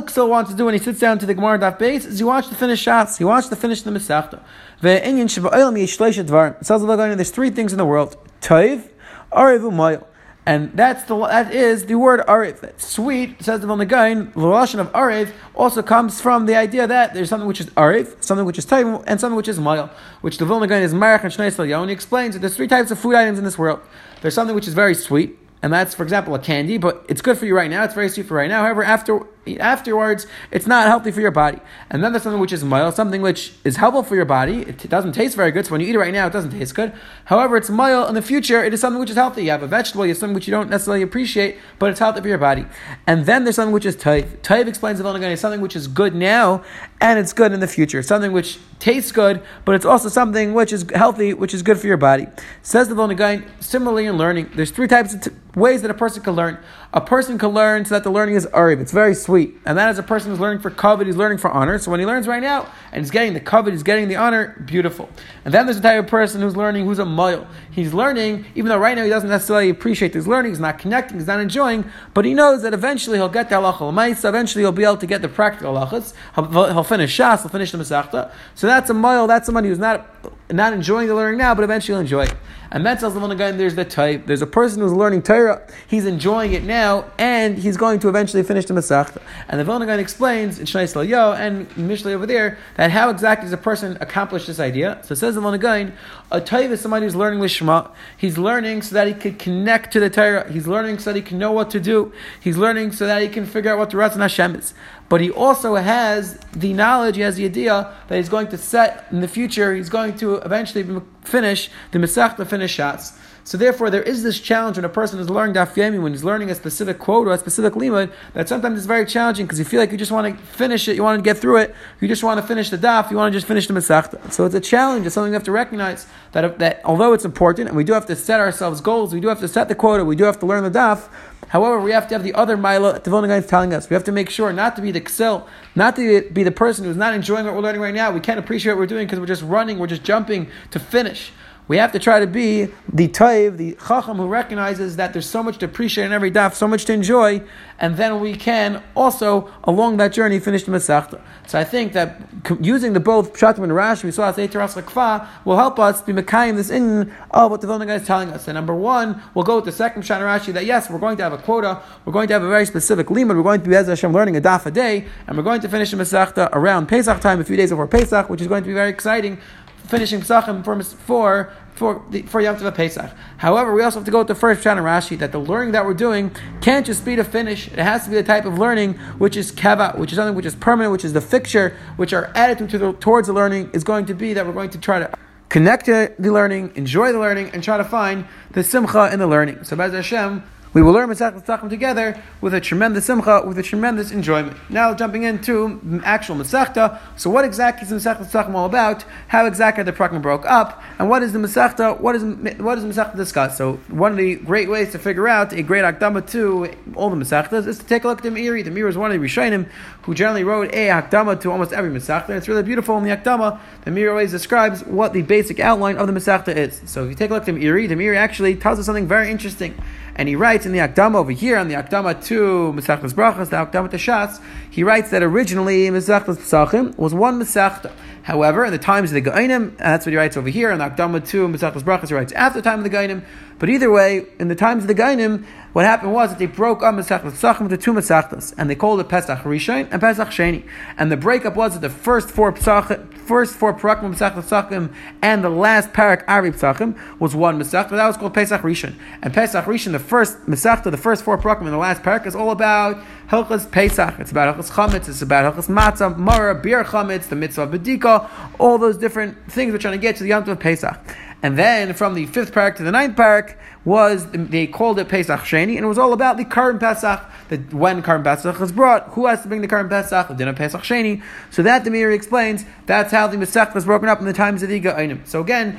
Ksil 0.00 0.28
wants 0.30 0.50
to 0.50 0.56
do 0.56 0.64
when 0.64 0.72
he 0.72 0.80
sits 0.80 0.98
down 0.98 1.18
to 1.18 1.26
the 1.26 1.34
Gemara 1.34 1.58
Daf 1.58 1.78
base 1.78 2.06
is 2.06 2.18
he 2.18 2.24
wants 2.24 2.48
to 2.48 2.54
finish 2.54 2.82
Shas. 2.82 3.18
He 3.18 3.24
wants 3.24 3.48
to 3.50 3.56
finish 3.56 3.82
the 3.82 3.90
Masechta. 3.90 4.40
It 4.82 6.66
says 6.66 6.82
there's 6.86 7.30
three 7.30 7.50
things 7.50 7.72
in 7.72 7.78
the 7.78 7.84
world: 7.84 8.16
Toiv, 8.40 8.88
Ariv, 9.30 9.60
Umayil. 9.60 10.06
And 10.48 10.72
that's 10.74 11.02
the 11.04 11.18
that 11.26 11.52
is 11.52 11.86
the 11.86 11.96
word 11.96 12.20
ariv. 12.20 12.80
Sweet 12.80 13.42
says 13.42 13.60
the 13.60 13.66
Vilna 13.66 13.84
Gaon. 13.84 14.30
The 14.30 14.40
relation 14.46 14.78
of 14.78 14.92
ariv 14.92 15.32
also 15.56 15.82
comes 15.82 16.20
from 16.20 16.46
the 16.46 16.54
idea 16.54 16.86
that 16.86 17.14
there's 17.14 17.28
something 17.28 17.48
which 17.48 17.60
is 17.60 17.66
ariv, 17.70 18.22
something 18.22 18.46
which 18.46 18.56
is 18.56 18.64
taim, 18.64 19.02
and 19.08 19.20
something 19.20 19.36
which 19.36 19.48
is 19.48 19.58
mayil. 19.58 19.90
Which 20.20 20.38
the 20.38 20.46
Vilna 20.46 20.68
Gaon 20.68 20.82
is 20.82 20.94
marach 20.94 21.24
and 21.24 21.32
shnei 21.32 21.86
he 21.88 21.92
explains 21.92 22.36
that 22.36 22.40
there's 22.40 22.54
three 22.54 22.68
types 22.68 22.92
of 22.92 22.98
food 23.00 23.16
items 23.16 23.38
in 23.38 23.44
this 23.44 23.58
world. 23.58 23.80
There's 24.22 24.34
something 24.34 24.54
which 24.54 24.68
is 24.68 24.74
very 24.74 24.94
sweet 24.94 25.36
and 25.62 25.72
that's, 25.72 25.94
for 25.94 26.02
example, 26.02 26.34
a 26.34 26.38
candy, 26.38 26.78
but 26.78 27.04
it's 27.08 27.22
good 27.22 27.38
for 27.38 27.46
you 27.46 27.56
right 27.56 27.70
now. 27.70 27.84
It's 27.84 27.94
very 27.94 28.08
sweet 28.08 28.26
for 28.26 28.34
right 28.34 28.48
now. 28.48 28.62
However, 28.62 28.84
after 28.84 29.20
afterwards, 29.58 30.26
it's 30.50 30.66
not 30.66 30.86
healthy 30.86 31.10
for 31.10 31.20
your 31.20 31.30
body. 31.30 31.60
And 31.90 32.02
then 32.02 32.12
there's 32.12 32.22
something 32.22 32.40
which 32.40 32.52
is 32.52 32.64
mild, 32.64 32.94
something 32.94 33.22
which 33.22 33.54
is 33.64 33.76
helpful 33.76 34.02
for 34.02 34.16
your 34.16 34.24
body. 34.24 34.62
It 34.62 34.88
doesn't 34.88 35.12
taste 35.12 35.36
very 35.36 35.52
good, 35.52 35.66
so 35.66 35.72
when 35.72 35.80
you 35.80 35.86
eat 35.86 35.94
it 35.94 35.98
right 35.98 36.12
now, 36.12 36.26
it 36.26 36.32
doesn't 36.32 36.50
taste 36.50 36.74
good. 36.74 36.92
However, 37.26 37.56
it's 37.56 37.70
mild 37.70 38.08
in 38.08 38.14
the 38.14 38.22
future. 38.22 38.62
It 38.64 38.74
is 38.74 38.80
something 38.80 39.00
which 39.00 39.10
is 39.10 39.16
healthy. 39.16 39.44
You 39.44 39.50
have 39.50 39.62
a 39.62 39.66
vegetable, 39.66 40.04
you 40.04 40.10
have 40.10 40.18
something 40.18 40.34
which 40.34 40.46
you 40.46 40.50
don't 40.50 40.70
necessarily 40.70 41.02
appreciate, 41.02 41.58
but 41.78 41.90
it's 41.90 42.00
healthy 42.00 42.20
for 42.20 42.28
your 42.28 42.38
body. 42.38 42.66
And 43.06 43.26
then 43.26 43.44
there's 43.44 43.56
something 43.56 43.72
which 43.72 43.86
is 43.86 43.96
taif. 43.96 44.42
Taif 44.42 44.66
explains 44.66 44.98
the 44.98 45.04
Vilna 45.04 45.36
something 45.36 45.60
which 45.60 45.76
is 45.76 45.88
good 45.88 46.14
now 46.14 46.64
and 47.00 47.18
it's 47.18 47.32
good 47.32 47.52
in 47.52 47.60
the 47.60 47.68
future. 47.68 48.02
Something 48.02 48.32
which 48.32 48.58
tastes 48.78 49.12
good, 49.12 49.42
but 49.64 49.74
it's 49.74 49.84
also 49.84 50.08
something 50.08 50.54
which 50.54 50.72
is 50.72 50.86
healthy, 50.94 51.34
which 51.34 51.54
is 51.54 51.62
good 51.62 51.78
for 51.78 51.86
your 51.86 51.96
body. 51.96 52.26
Says 52.62 52.88
the 52.88 52.94
Vilna 52.94 53.44
similarly 53.60 54.06
in 54.06 54.16
learning, 54.16 54.50
there's 54.54 54.70
three 54.70 54.88
types 54.88 55.14
of 55.14 55.20
t- 55.22 55.30
ways 55.54 55.82
that 55.82 55.90
a 55.90 55.94
person 55.94 56.22
can 56.22 56.34
learn. 56.34 56.58
A 56.92 57.00
person 57.00 57.38
can 57.38 57.50
learn 57.50 57.84
so 57.84 57.94
that 57.94 58.04
the 58.04 58.10
learning 58.10 58.36
is 58.36 58.46
arib. 58.46 58.80
It's 58.80 58.92
very 58.92 59.14
sweet. 59.14 59.35
And 59.64 59.78
that 59.78 59.90
is 59.90 59.98
a 59.98 60.02
person 60.02 60.30
who's 60.30 60.40
learning 60.40 60.60
for 60.60 60.70
covet, 60.70 61.06
he's 61.06 61.16
learning 61.16 61.38
for 61.38 61.50
honor. 61.50 61.78
So 61.78 61.90
when 61.90 62.00
he 62.00 62.06
learns 62.06 62.26
right 62.26 62.42
now 62.42 62.68
and 62.92 63.02
he's 63.02 63.10
getting 63.10 63.34
the 63.34 63.40
covet, 63.40 63.72
he's 63.72 63.82
getting 63.82 64.08
the 64.08 64.16
honor, 64.16 64.60
beautiful. 64.64 65.08
And 65.44 65.52
then 65.52 65.66
there's 65.66 65.78
a 65.78 65.82
type 65.82 66.02
of 66.02 66.08
person 66.08 66.40
who's 66.40 66.56
learning 66.56 66.86
who's 66.86 66.98
a 66.98 67.04
mile. 67.04 67.46
He's 67.70 67.92
learning, 67.92 68.46
even 68.54 68.68
though 68.68 68.78
right 68.78 68.96
now 68.96 69.04
he 69.04 69.10
doesn't 69.10 69.28
necessarily 69.28 69.70
appreciate 69.70 70.14
his 70.14 70.26
learning, 70.26 70.52
he's 70.52 70.60
not 70.60 70.78
connecting, 70.78 71.18
he's 71.18 71.26
not 71.26 71.40
enjoying, 71.40 71.90
but 72.14 72.24
he 72.24 72.34
knows 72.34 72.62
that 72.62 72.74
eventually 72.74 73.18
he'll 73.18 73.28
get 73.28 73.48
the 73.48 73.56
halacha 73.56 74.16
so 74.16 74.28
eventually 74.28 74.62
he'll 74.62 74.72
be 74.72 74.84
able 74.84 74.96
to 74.96 75.06
get 75.06 75.22
the 75.22 75.28
practical 75.28 75.74
halachas. 75.74 76.14
He'll, 76.34 76.72
he'll 76.72 76.84
finish 76.84 77.16
Shas, 77.16 77.42
he'll 77.42 77.50
finish 77.50 77.72
the 77.72 77.78
Masechta. 77.78 78.32
So 78.54 78.66
that's 78.66 78.90
a 78.90 78.94
mile, 78.94 79.26
that's 79.26 79.46
somebody 79.46 79.68
who's 79.68 79.78
not 79.78 80.06
not 80.50 80.72
enjoying 80.72 81.08
the 81.08 81.14
learning 81.14 81.38
now, 81.38 81.54
but 81.54 81.64
eventually 81.64 81.94
he'll 81.94 82.00
enjoy 82.00 82.24
it. 82.24 82.34
And 82.70 82.84
that 82.84 82.98
tells 82.98 83.14
the 83.14 83.20
one 83.20 83.30
again, 83.30 83.58
there's 83.58 83.74
the 83.74 83.84
type. 83.84 84.26
There's 84.26 84.42
a 84.42 84.46
person 84.46 84.80
who's 84.80 84.92
learning 84.92 85.22
Torah, 85.22 85.66
he's 85.86 86.04
enjoying 86.04 86.52
it 86.52 86.64
now, 86.64 87.10
and 87.16 87.56
he's 87.56 87.76
going 87.76 88.00
to 88.00 88.08
eventually 88.08 88.42
finish 88.42 88.66
the 88.66 88.74
Masechta. 88.74 89.22
And 89.48 89.60
the 89.60 89.64
Vilna 89.64 89.86
Gaon 89.86 90.00
explains 90.00 90.58
in 90.58 90.66
Shnei 90.66 91.08
Yo 91.08 91.32
and 91.32 91.68
Mishlei 91.70 92.12
over 92.12 92.26
there 92.26 92.58
that 92.76 92.90
how 92.90 93.10
exactly 93.10 93.46
does 93.46 93.52
a 93.52 93.56
person 93.56 93.96
accomplish 94.00 94.46
this 94.46 94.58
idea? 94.58 95.00
So 95.04 95.12
it 95.12 95.16
says 95.16 95.36
the 95.36 95.40
Vilna 95.40 95.58
Gaon, 95.58 95.92
a 96.30 96.40
type 96.40 96.70
is 96.70 96.80
somebody 96.80 97.06
who's 97.06 97.16
learning 97.16 97.40
Lishma. 97.40 97.90
He's 98.16 98.36
learning 98.36 98.82
so 98.82 98.94
that 98.94 99.06
he 99.06 99.14
could 99.14 99.38
connect 99.38 99.92
to 99.92 100.00
the 100.00 100.10
Torah. 100.10 100.50
He's 100.50 100.66
learning 100.66 100.98
so 100.98 101.12
that 101.12 101.16
he 101.16 101.22
can 101.22 101.38
know 101.38 101.52
what 101.52 101.70
to 101.70 101.80
do. 101.80 102.12
He's 102.40 102.56
learning 102.56 102.92
so 102.92 103.06
that 103.06 103.22
he 103.22 103.28
can 103.28 103.46
figure 103.46 103.72
out 103.72 103.78
what 103.78 103.90
the 103.90 103.96
Ratzon 103.96 104.18
Hashem 104.18 104.56
is 104.56 104.74
but 105.08 105.20
he 105.20 105.30
also 105.30 105.74
has 105.76 106.38
the 106.52 106.72
knowledge, 106.72 107.16
he 107.16 107.22
has 107.22 107.36
the 107.36 107.44
idea 107.44 107.94
that 108.08 108.16
he's 108.16 108.28
going 108.28 108.48
to 108.48 108.58
set 108.58 109.06
in 109.10 109.20
the 109.20 109.28
future, 109.28 109.74
he's 109.74 109.88
going 109.88 110.16
to 110.16 110.36
eventually 110.36 111.00
finish 111.22 111.70
the 111.92 111.98
Masechta 111.98 112.46
finish 112.46 112.76
Shas. 112.76 113.16
So 113.46 113.56
therefore, 113.56 113.90
there 113.90 114.02
is 114.02 114.24
this 114.24 114.40
challenge 114.40 114.76
when 114.76 114.84
a 114.84 114.88
person 114.88 115.20
is 115.20 115.30
learning 115.30 115.54
Daf 115.54 115.74
Yomi, 115.74 116.02
when 116.02 116.10
he's 116.10 116.24
learning 116.24 116.50
a 116.50 116.54
specific 116.56 116.98
quote 116.98 117.28
or 117.28 117.32
a 117.32 117.38
specific 117.38 117.74
limud, 117.74 118.12
that 118.34 118.48
sometimes 118.48 118.76
it's 118.76 118.88
very 118.88 119.06
challenging 119.06 119.46
because 119.46 119.60
you 119.60 119.64
feel 119.64 119.78
like 119.78 119.92
you 119.92 119.96
just 119.96 120.10
want 120.10 120.36
to 120.36 120.44
finish 120.44 120.88
it, 120.88 120.96
you 120.96 121.04
want 121.04 121.16
to 121.16 121.22
get 121.22 121.38
through 121.38 121.58
it, 121.58 121.72
you 122.00 122.08
just 122.08 122.24
want 122.24 122.40
to 122.40 122.46
finish 122.46 122.70
the 122.70 122.76
Daf, 122.76 123.08
you 123.08 123.16
want 123.16 123.32
to 123.32 123.36
just 123.36 123.46
finish 123.46 123.68
the 123.68 123.72
Masechta. 123.72 124.32
So 124.32 124.46
it's 124.46 124.54
a 124.56 124.60
challenge, 124.60 125.06
it's 125.06 125.14
something 125.14 125.30
we 125.30 125.34
have 125.34 125.44
to 125.44 125.52
recognize 125.52 126.08
that, 126.32 126.58
that 126.58 126.80
although 126.84 127.12
it's 127.12 127.24
important 127.24 127.68
and 127.68 127.76
we 127.76 127.84
do 127.84 127.92
have 127.92 128.06
to 128.06 128.16
set 128.16 128.40
ourselves 128.40 128.80
goals, 128.80 129.14
we 129.14 129.20
do 129.20 129.28
have 129.28 129.38
to 129.38 129.48
set 129.48 129.68
the 129.68 129.76
quota, 129.76 130.04
we 130.04 130.16
do 130.16 130.24
have 130.24 130.40
to 130.40 130.46
learn 130.46 130.64
the 130.64 130.76
Daf, 130.76 131.08
However, 131.48 131.80
we 131.80 131.92
have 131.92 132.08
to 132.08 132.14
have 132.14 132.24
the 132.24 132.34
other 132.34 132.56
Mila 132.56 132.98
the 132.98 133.08
Vilna 133.08 133.32
is 133.36 133.46
telling 133.46 133.72
us. 133.72 133.88
We 133.88 133.94
have 133.94 134.02
to 134.04 134.12
make 134.12 134.30
sure 134.30 134.52
not 134.52 134.74
to 134.76 134.82
be 134.82 134.90
the 134.90 135.00
Ksel, 135.00 135.46
not 135.76 135.94
to 135.94 136.28
be 136.32 136.42
the 136.42 136.50
person 136.50 136.84
who's 136.84 136.96
not 136.96 137.14
enjoying 137.14 137.46
what 137.46 137.54
we're 137.54 137.60
learning 137.60 137.80
right 137.80 137.94
now. 137.94 138.10
We 138.10 138.18
can't 138.18 138.40
appreciate 138.40 138.72
what 138.72 138.80
we're 138.80 138.86
doing 138.86 139.06
because 139.06 139.20
we're 139.20 139.26
just 139.26 139.42
running, 139.42 139.78
we're 139.78 139.86
just 139.86 140.02
jumping 140.02 140.48
to 140.72 140.80
finish. 140.80 141.30
We 141.68 141.78
have 141.78 141.90
to 141.92 141.98
try 141.98 142.20
to 142.20 142.28
be 142.28 142.68
the 142.92 143.08
Taiv, 143.08 143.56
the 143.56 143.76
Chacham 143.88 144.18
who 144.18 144.28
recognizes 144.28 144.94
that 144.96 145.12
there's 145.12 145.28
so 145.28 145.42
much 145.42 145.58
to 145.58 145.64
appreciate 145.64 146.04
in 146.04 146.12
every 146.12 146.30
daf, 146.30 146.54
so 146.54 146.68
much 146.68 146.84
to 146.84 146.92
enjoy, 146.92 147.42
and 147.80 147.96
then 147.96 148.20
we 148.20 148.36
can 148.36 148.84
also, 148.94 149.52
along 149.64 149.96
that 149.96 150.12
journey, 150.12 150.38
finish 150.38 150.62
the 150.62 150.70
Masechta. 150.70 151.20
So 151.48 151.58
I 151.58 151.64
think 151.64 151.92
that 151.94 152.20
using 152.60 152.92
the 152.92 153.00
both 153.00 153.32
Pshatim 153.32 153.64
and 153.64 153.72
Rashi, 153.72 154.04
we 154.04 154.12
saw 154.12 154.28
as 154.28 154.36
Eitras 154.36 154.80
Lakfa, 154.80 155.26
will 155.44 155.56
help 155.56 155.80
us 155.80 156.00
be 156.02 156.12
Mekayim 156.12 156.54
this 156.54 156.70
in 156.70 157.12
of 157.32 157.50
what 157.50 157.60
the 157.60 157.66
Vilna 157.66 157.92
is 157.92 158.06
telling 158.06 158.30
us. 158.30 158.46
And 158.46 158.54
number 158.54 158.74
one, 158.74 159.20
we'll 159.34 159.44
go 159.44 159.56
with 159.56 159.64
the 159.64 159.72
second 159.72 160.02
Pshat 160.02 160.20
Rashi 160.20 160.52
that 160.52 160.66
yes, 160.66 160.88
we're 160.88 161.00
going 161.00 161.16
to 161.16 161.24
have 161.24 161.32
a 161.32 161.38
quota, 161.38 161.82
we're 162.04 162.12
going 162.12 162.28
to 162.28 162.34
have 162.34 162.44
a 162.44 162.48
very 162.48 162.66
specific 162.66 163.08
limud, 163.08 163.34
we're 163.34 163.42
going 163.42 163.60
to 163.60 163.68
be 163.68 163.74
as 163.74 163.88
Hashem 163.88 164.12
learning 164.12 164.36
a 164.36 164.40
daf 164.40 164.66
a 164.66 164.70
day, 164.70 165.06
and 165.26 165.36
we're 165.36 165.42
going 165.42 165.60
to 165.62 165.68
finish 165.68 165.90
the 165.90 165.96
Masechta 165.96 166.48
around 166.52 166.86
Pesach 166.86 167.20
time, 167.20 167.40
a 167.40 167.44
few 167.44 167.56
days 167.56 167.70
before 167.70 167.88
Pesach, 167.88 168.30
which 168.30 168.40
is 168.40 168.46
going 168.46 168.62
to 168.62 168.68
be 168.68 168.74
very 168.74 168.90
exciting 168.90 169.40
finishing 169.88 170.20
Pesachim 170.20 170.64
for, 170.64 170.82
for 170.82 171.52
for 171.76 172.02
the, 172.10 172.22
for 172.22 172.40
Yom 172.40 172.56
Tov 172.56 172.74
Pesach. 172.74 173.10
However, 173.36 173.74
we 173.74 173.82
also 173.82 173.98
have 173.98 174.06
to 174.06 174.10
go 174.10 174.18
with 174.18 174.28
the 174.28 174.34
first 174.34 174.64
Pshat 174.64 174.76
Rashi 174.78 175.18
that 175.18 175.30
the 175.30 175.38
learning 175.38 175.72
that 175.72 175.84
we're 175.84 175.94
doing 175.94 176.34
can't 176.62 176.86
just 176.86 177.04
be 177.04 177.16
to 177.16 177.24
finish. 177.24 177.68
It 177.68 177.78
has 177.78 178.04
to 178.04 178.10
be 178.10 178.16
the 178.16 178.22
type 178.22 178.46
of 178.46 178.58
learning 178.58 178.94
which 179.18 179.36
is 179.36 179.52
keva, 179.52 179.96
which 179.98 180.10
is 180.10 180.16
something 180.16 180.34
which 180.34 180.46
is 180.46 180.54
permanent, 180.54 180.90
which 180.90 181.04
is 181.04 181.12
the 181.12 181.20
fixture, 181.20 181.76
which 181.96 182.14
our 182.14 182.26
attitude 182.34 182.70
to 182.70 182.78
the, 182.78 182.92
towards 182.94 183.28
the 183.28 183.34
learning 183.34 183.70
is 183.72 183.84
going 183.84 184.06
to 184.06 184.14
be 184.14 184.32
that 184.32 184.46
we're 184.46 184.54
going 184.54 184.70
to 184.70 184.78
try 184.78 184.98
to 184.98 185.10
connect 185.50 185.84
to 185.84 186.12
the 186.18 186.32
learning, 186.32 186.72
enjoy 186.76 187.12
the 187.12 187.18
learning, 187.18 187.50
and 187.50 187.62
try 187.62 187.76
to 187.76 187.84
find 187.84 188.26
the 188.52 188.64
simcha 188.64 189.12
in 189.12 189.18
the 189.18 189.26
learning. 189.26 189.62
So, 189.64 189.76
Bez 189.76 189.92
Hashem, 189.92 190.42
we 190.76 190.82
will 190.82 190.92
learn 190.92 191.08
Masechet 191.08 191.42
Tachim 191.46 191.70
together 191.70 192.22
with 192.42 192.52
a 192.52 192.60
tremendous 192.60 193.06
simcha, 193.06 193.42
with 193.46 193.56
a 193.56 193.62
tremendous 193.62 194.10
enjoyment. 194.10 194.58
Now 194.68 194.92
jumping 194.92 195.22
into 195.22 195.80
actual 196.04 196.36
Masechta. 196.36 197.00
So 197.16 197.30
what 197.30 197.46
exactly 197.46 197.88
is 197.88 198.04
Masechet 198.04 198.30
Tachim 198.30 198.54
all 198.54 198.66
about? 198.66 199.02
How 199.28 199.46
exactly 199.46 199.84
the 199.84 199.94
Prakim 199.94 200.20
broke 200.20 200.44
up? 200.44 200.82
And 200.98 201.08
what 201.08 201.22
is 201.22 201.32
the 201.32 201.38
Masechta? 201.38 201.98
What 201.98 202.14
is 202.14 202.22
what 202.58 202.76
is 202.76 202.84
Masechta 202.84 203.16
discuss? 203.16 203.56
So 203.56 203.76
one 203.88 204.12
of 204.12 204.18
the 204.18 204.34
great 204.34 204.68
ways 204.68 204.92
to 204.92 204.98
figure 204.98 205.26
out 205.26 205.54
a 205.54 205.62
great 205.62 205.82
Akdama 205.82 206.30
to 206.32 206.70
all 206.94 207.08
the 207.08 207.16
Masechtas 207.16 207.66
is 207.66 207.78
to 207.78 207.86
take 207.86 208.04
a 208.04 208.08
look 208.08 208.18
at 208.18 208.24
the 208.24 208.38
Meiri. 208.38 208.62
The 208.62 208.70
Meiri 208.70 208.90
is 208.90 208.98
one 208.98 209.10
of 209.10 209.18
the 209.18 209.26
Rishonim 209.26 209.70
who 210.02 210.14
generally 210.14 210.44
wrote 210.44 210.74
a 210.74 210.88
Akdama 210.88 211.40
to 211.40 211.50
almost 211.50 211.72
every 211.72 211.90
Masechta. 211.90 212.28
It's 212.36 212.48
really 212.48 212.62
beautiful 212.62 212.98
in 212.98 213.04
the 213.04 213.16
Akdama. 213.16 213.58
The 213.86 213.92
Meiri 213.92 214.10
always 214.10 214.30
describes 214.30 214.84
what 214.84 215.14
the 215.14 215.22
basic 215.22 215.58
outline 215.58 215.96
of 215.96 216.06
the 216.06 216.12
Masechta 216.12 216.54
is. 216.54 216.82
So 216.84 217.04
if 217.04 217.08
you 217.08 217.14
take 217.14 217.30
a 217.30 217.32
look 217.32 217.48
at 217.48 217.54
the 217.54 217.58
Meiri, 217.58 217.88
the 217.88 217.94
Meiri 217.94 218.18
actually 218.18 218.56
tells 218.56 218.78
us 218.78 218.84
something 218.84 219.08
very 219.08 219.30
interesting. 219.30 219.74
And 220.18 220.30
he 220.30 220.34
writes 220.34 220.64
in 220.64 220.72
the 220.72 220.78
Akdama 220.78 221.16
over 221.16 221.30
here, 221.30 221.58
on 221.58 221.68
the 221.68 221.74
Akdama 221.74 222.24
to 222.24 222.72
Mesachtas 222.74 223.12
Brachas, 223.12 223.50
the 223.50 223.56
Akdama 223.56 223.90
to 223.90 223.98
Shas, 223.98 224.40
he 224.70 224.82
writes 224.82 225.10
that 225.10 225.22
originally 225.22 225.88
Mesachtas 225.88 226.38
Pesachim 226.38 226.96
was 226.96 227.12
one 227.12 227.38
Mesachta. 227.38 227.92
However, 228.22 228.64
in 228.64 228.72
the 228.72 228.78
times 228.78 229.12
of 229.12 229.22
the 229.22 229.30
Gainim, 229.30 229.76
that's 229.76 230.06
what 230.06 230.12
he 230.12 230.16
writes 230.16 230.38
over 230.38 230.48
here, 230.48 230.70
in 230.70 230.78
the 230.78 230.88
Akdama 230.88 231.28
to 231.28 231.46
Mesachtas 231.48 231.82
Brachas, 231.82 232.08
he 232.08 232.14
writes 232.14 232.32
after 232.32 232.60
the 232.60 232.68
time 232.68 232.78
of 232.78 232.84
the 232.84 232.90
Gainim. 232.90 233.22
But 233.58 233.70
either 233.70 233.90
way, 233.90 234.26
in 234.38 234.48
the 234.48 234.54
times 234.54 234.84
of 234.84 234.88
the 234.88 234.94
Gainim, 234.94 235.44
what 235.72 235.84
happened 235.84 236.12
was 236.12 236.30
that 236.30 236.38
they 236.38 236.46
broke 236.46 236.82
up 236.82 236.94
Pesachim 236.94 237.60
into 237.60 237.76
two 237.76 237.92
Masechtas, 237.92 238.54
and 238.56 238.68
they 238.68 238.74
called 238.74 239.00
it 239.00 239.08
Pesach 239.08 239.40
Rishon 239.40 239.88
and 239.90 240.00
Pesach 240.00 240.28
Sheni. 240.28 240.66
And 240.96 241.12
the 241.12 241.16
breakup 241.16 241.54
was 241.54 241.74
that 241.74 241.80
the 241.80 241.90
first 241.90 242.30
four 242.30 242.52
Pesach, 242.52 243.12
first 243.14 243.54
four 243.54 243.74
Parakim 243.74 244.14
Pesachim 244.14 244.94
and 245.20 245.44
the 245.44 245.50
last 245.50 245.92
Parak 245.92 246.24
Ari 246.28 246.52
Pesachim 246.52 246.98
was 247.18 247.34
one 247.34 247.58
Masechta. 247.58 247.90
That 247.90 248.06
was 248.06 248.16
called 248.16 248.32
Pesach 248.34 248.62
Rishon. 248.62 248.94
And 249.22 249.34
Pesach 249.34 249.64
Rishon, 249.66 249.92
the 249.92 249.98
first 249.98 250.38
Masechta, 250.46 250.90
the 250.90 250.96
first 250.96 251.22
four 251.24 251.36
Parakim 251.36 251.62
and 251.62 251.72
the 251.72 251.78
last 251.78 252.02
Parak, 252.02 252.26
is 252.26 252.34
all 252.34 252.50
about 252.50 253.02
Hilchas 253.28 253.70
Pesach. 253.70 254.18
It's 254.18 254.30
about 254.30 254.56
Hilchas 254.56 254.70
Chametz. 254.70 255.08
It's 255.08 255.20
about 255.20 255.54
Hilchas 255.54 255.68
Matzah, 255.68 256.16
Mara, 256.16 256.54
Bir 256.54 256.84
Chametz, 256.84 257.28
the 257.28 257.36
Mitzvah 257.36 257.66
Bedika, 257.66 258.30
all 258.58 258.78
those 258.78 258.96
different 258.96 259.36
things 259.50 259.72
we're 259.72 259.78
trying 259.78 259.92
to 259.92 259.98
get 259.98 260.16
to 260.16 260.22
the 260.22 260.30
Yom 260.30 260.44
Tov 260.44 260.58
Pesach. 260.58 260.98
And 261.46 261.56
then 261.56 261.94
from 261.94 262.14
the 262.14 262.26
fifth 262.26 262.52
parak 262.52 262.74
to 262.78 262.82
the 262.82 262.90
ninth 262.90 263.14
parak 263.14 263.54
was 263.84 264.26
they 264.32 264.66
called 264.66 264.98
it 264.98 265.08
Pesach 265.08 265.42
Sheni, 265.42 265.76
and 265.76 265.84
it 265.84 265.86
was 265.86 265.96
all 265.96 266.12
about 266.12 266.38
the 266.38 266.44
Karim 266.44 266.80
Pesach. 266.80 267.24
That 267.50 267.72
when 267.72 268.02
Karim 268.02 268.24
Pesach 268.24 268.60
is 268.60 268.72
brought, 268.72 269.10
who 269.10 269.26
has 269.26 269.42
to 269.42 269.48
bring 269.48 269.60
the 269.60 269.68
Karim 269.68 269.88
Pesach? 269.88 270.26
The 270.26 270.34
dinner 270.34 270.54
Pesach 270.54 270.80
Sheni. 270.80 271.22
So 271.52 271.62
that 271.62 271.84
the 271.84 271.90
Meiri 271.90 272.16
explains 272.16 272.64
that's 272.86 273.12
how 273.12 273.28
the 273.28 273.36
Masech 273.36 273.76
was 273.76 273.84
broken 273.84 274.08
up 274.08 274.18
in 274.18 274.26
the 274.26 274.32
times 274.32 274.64
of 274.64 274.70
the 274.70 274.80
Ga'anim. 274.80 275.24
So 275.24 275.40
again, 275.40 275.78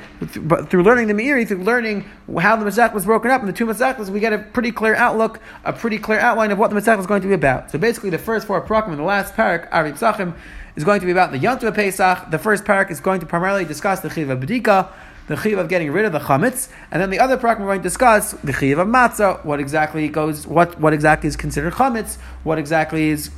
through 0.70 0.84
learning 0.84 1.08
the 1.08 1.12
Meiri, 1.12 1.46
through 1.46 1.62
learning 1.62 2.06
how 2.40 2.56
the 2.56 2.64
Masech 2.64 2.94
was 2.94 3.04
broken 3.04 3.30
up 3.30 3.42
in 3.42 3.46
the 3.46 3.52
two 3.52 3.66
Masechtas, 3.66 4.08
we 4.08 4.20
get 4.20 4.32
a 4.32 4.38
pretty 4.38 4.72
clear 4.72 4.94
outlook, 4.94 5.38
a 5.64 5.74
pretty 5.74 5.98
clear 5.98 6.18
outline 6.18 6.50
of 6.50 6.58
what 6.58 6.70
the 6.70 6.76
Masech 6.80 6.96
was 6.96 7.06
going 7.06 7.20
to 7.20 7.28
be 7.28 7.34
about. 7.34 7.70
So 7.70 7.78
basically, 7.78 8.08
the 8.08 8.16
first 8.16 8.46
four 8.46 8.66
parakim 8.66 8.88
and 8.88 8.98
the 9.00 9.02
last 9.02 9.34
parak, 9.34 9.68
Ari 9.70 9.92
Pesachim, 9.92 10.34
is 10.76 10.84
going 10.84 11.00
to 11.00 11.06
be 11.06 11.12
about 11.12 11.30
the 11.30 11.36
Yom 11.36 11.58
Pesach. 11.58 12.30
The 12.30 12.38
first 12.38 12.64
parak 12.64 12.90
is 12.90 13.00
going 13.00 13.20
to 13.20 13.26
primarily 13.26 13.66
discuss 13.66 14.00
the 14.00 14.08
Chiva 14.08 14.42
Bedika 14.42 14.90
the 15.28 15.36
chiv 15.36 15.58
of 15.58 15.68
getting 15.68 15.90
rid 15.92 16.04
of 16.04 16.12
the 16.12 16.18
chametz, 16.18 16.68
and 16.90 17.00
then 17.00 17.10
the 17.10 17.20
other 17.20 17.36
parak 17.36 17.60
we're 17.60 17.66
going 17.66 17.78
to 17.78 17.82
discuss 17.82 18.32
the 18.32 18.52
chiv 18.52 18.78
of 18.78 18.88
matzah, 18.88 19.44
what 19.44 19.60
exactly 19.60 20.08
goes, 20.08 20.46
what 20.46 20.78
what 20.80 20.92
exactly 20.92 21.28
is 21.28 21.36
considered 21.36 21.74
chametz, 21.74 22.16
what 22.42 22.58
exactly 22.58 23.10
is 23.10 23.30